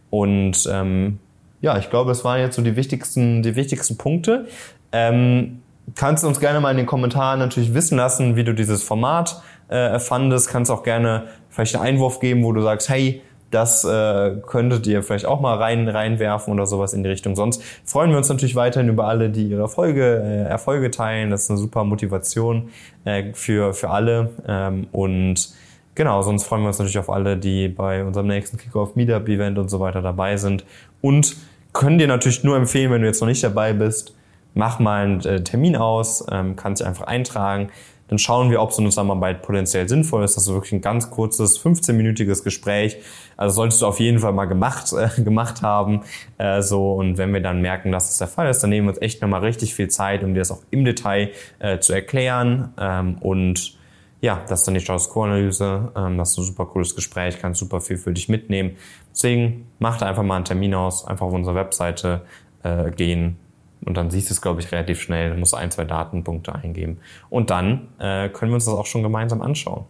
Und 0.10 0.70
ähm, 0.72 1.20
ja, 1.62 1.78
ich 1.78 1.90
glaube, 1.90 2.12
es 2.12 2.24
waren 2.24 2.40
jetzt 2.40 2.56
so 2.56 2.62
die 2.62 2.76
wichtigsten, 2.76 3.42
die 3.42 3.56
wichtigsten 3.56 3.98
Punkte. 3.98 4.48
Ähm, 4.92 5.62
kannst 5.96 6.24
uns 6.24 6.40
gerne 6.40 6.60
mal 6.60 6.72
in 6.72 6.78
den 6.78 6.86
Kommentaren 6.86 7.40
natürlich 7.40 7.74
wissen 7.74 7.98
lassen, 7.98 8.36
wie 8.36 8.44
du 8.44 8.54
dieses 8.54 8.84
Format 8.84 9.42
äh, 9.70 9.98
fandest. 10.00 10.50
Kannst 10.50 10.70
auch 10.70 10.84
gerne 10.84 11.24
vielleicht 11.50 11.76
einen 11.76 11.86
Einwurf 11.86 12.20
geben, 12.20 12.44
wo 12.44 12.52
du 12.52 12.62
sagst, 12.62 12.90
hey, 12.90 13.22
das 13.52 13.86
äh, 13.86 14.36
könntet 14.46 14.86
ihr 14.88 15.04
vielleicht 15.04 15.26
auch 15.26 15.40
mal 15.40 15.56
rein 15.56 15.88
reinwerfen 15.88 16.54
oder 16.54 16.66
sowas 16.66 16.94
in 16.94 17.04
die 17.04 17.10
Richtung. 17.10 17.36
Sonst 17.36 17.64
freuen 17.86 18.12
wir 18.12 18.18
uns 18.18 18.30
natürlich 18.30 18.56
weiterhin 18.56 18.90
über 18.90 19.08
alle, 19.08 19.30
die 19.30 19.48
ihre 19.48 19.62
Erfolge, 19.62 20.22
äh, 20.22 20.50
Erfolge 20.50 20.92
teilen. 20.92 21.30
Das 21.30 21.44
ist 21.44 21.50
eine 21.50 21.60
super 21.60 21.84
Motivation 21.84 22.70
äh, 23.06 23.34
für, 23.34 23.74
für 23.74 23.90
alle. 23.90 24.32
Ähm, 24.48 24.88
und 24.92 25.50
genau, 25.96 26.22
sonst 26.22 26.44
freuen 26.44 26.64
wir 26.64 26.68
uns 26.68 26.80
natürlich 26.80 27.00
auf 27.00 27.10
alle, 27.10 27.38
die 27.38 27.70
bei 27.70 28.04
unserem 28.04 28.28
nächsten 28.28 28.58
Kickoff 28.58 28.96
Meetup 28.96 29.30
Event 29.30 29.58
und 29.58 29.70
so 29.70 29.80
weiter 29.80 30.02
dabei 30.02 30.36
sind. 30.36 30.66
Und 31.02 31.38
können 31.72 31.98
dir 32.00 32.08
natürlich 32.08 32.44
nur 32.44 32.58
empfehlen, 32.58 32.92
wenn 32.92 33.02
du 33.02 33.08
jetzt 33.08 33.22
noch 33.22 33.28
nicht 33.28 33.44
dabei 33.44 33.72
bist, 33.72 34.14
mach 34.56 34.80
mal 34.80 35.06
einen 35.06 35.26
äh, 35.26 35.44
Termin 35.44 35.78
aus, 35.78 36.26
ähm, 36.32 36.56
kannst 36.56 36.82
dich 36.82 36.88
einfach 36.88 37.08
eintragen 37.08 37.70
dann 38.08 38.20
schauen 38.20 38.50
wir, 38.50 38.62
ob 38.62 38.72
so 38.72 38.82
eine 38.82 38.90
Zusammenarbeit 38.90 39.42
potenziell 39.42 39.88
sinnvoll 39.88 40.24
ist. 40.24 40.36
Das 40.36 40.44
ist 40.48 40.54
wirklich 40.54 40.74
ein 40.74 40.82
ganz 40.82 41.10
kurzes, 41.10 41.62
15-minütiges 41.62 42.44
Gespräch. 42.44 42.98
Also 43.36 43.56
solltest 43.56 43.82
du 43.82 43.88
auf 43.88 44.00
jeden 44.00 44.20
Fall 44.20 44.34
mal 44.34 44.46
gemacht, 44.46 44.94
äh, 44.94 45.22
gemacht 45.22 45.62
haben. 45.62 46.02
Äh, 46.38 46.62
so 46.62 46.94
Und 46.94 47.18
wenn 47.18 47.34
wir 47.34 47.42
dann 47.42 47.62
merken, 47.62 47.92
dass 47.92 48.08
das 48.08 48.18
der 48.18 48.28
Fall 48.28 48.50
ist, 48.50 48.62
dann 48.62 48.70
nehmen 48.70 48.88
wir 48.88 48.92
uns 48.92 49.02
echt 49.02 49.22
nochmal 49.22 49.42
richtig 49.42 49.76
viel 49.76 49.90
Zeit, 49.90 50.24
um 50.24 50.34
dir 50.34 50.40
das 50.40 50.52
auch 50.52 50.62
im 50.72 50.86
Detail 50.86 51.32
äh, 51.60 51.80
zu 51.80 51.94
erklären. 51.94 52.74
Ähm, 52.80 53.18
und 53.20 53.78
ja, 54.22 54.42
das 54.48 54.62
ist 54.62 54.68
dann 54.68 54.74
die 54.74 54.80
Status 54.80 55.10
Quo-Analyse. 55.12 55.92
Ähm, 55.96 56.18
das 56.18 56.32
ist 56.32 56.38
ein 56.40 56.44
super 56.46 56.66
cooles 56.66 56.96
Gespräch, 56.96 57.40
kannst 57.40 57.60
super 57.60 57.82
viel 57.82 57.98
für 57.98 58.12
dich 58.12 58.30
mitnehmen. 58.30 58.78
Deswegen 59.12 59.68
mach 59.80 59.98
da 59.98 60.08
einfach 60.08 60.24
mal 60.24 60.36
einen 60.36 60.46
Termin 60.46 60.74
aus, 60.74 61.06
einfach 61.06 61.28
auf 61.28 61.34
unsere 61.34 61.56
Webseite 61.56 62.22
äh, 62.64 62.92
gehen, 62.92 63.38
und 63.86 63.96
dann 63.96 64.10
siehst 64.10 64.30
du 64.30 64.34
es, 64.34 64.42
glaube 64.42 64.62
ich, 64.62 64.72
relativ 64.72 65.02
schnell. 65.02 65.32
Du 65.32 65.38
musst 65.38 65.56
ein, 65.56 65.72
zwei 65.72 65.86
Datenpunkte 65.86 66.54
eingeben. 66.54 67.00
Und 67.30 67.50
dann 67.50 67.90
äh, 68.00 68.30
können 68.30 68.52
wir 68.52 68.56
uns 68.56 68.66
das 68.66 68.74
auch 68.74 68.86
schon 68.86 69.04
gemeinsam 69.04 69.42
anschauen. 69.42 69.86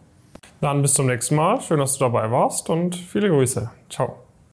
Dann 0.60 0.82
bis 0.82 0.94
zum 0.94 1.06
nächsten 1.06 1.36
Mal. 1.36 1.60
Schön, 1.60 1.78
dass 1.78 1.94
du 1.94 2.00
dabei 2.00 2.30
warst 2.30 2.68
und 2.68 2.96
viele 2.96 3.28
Grüße. 3.28 3.70
Ciao. 3.88 4.27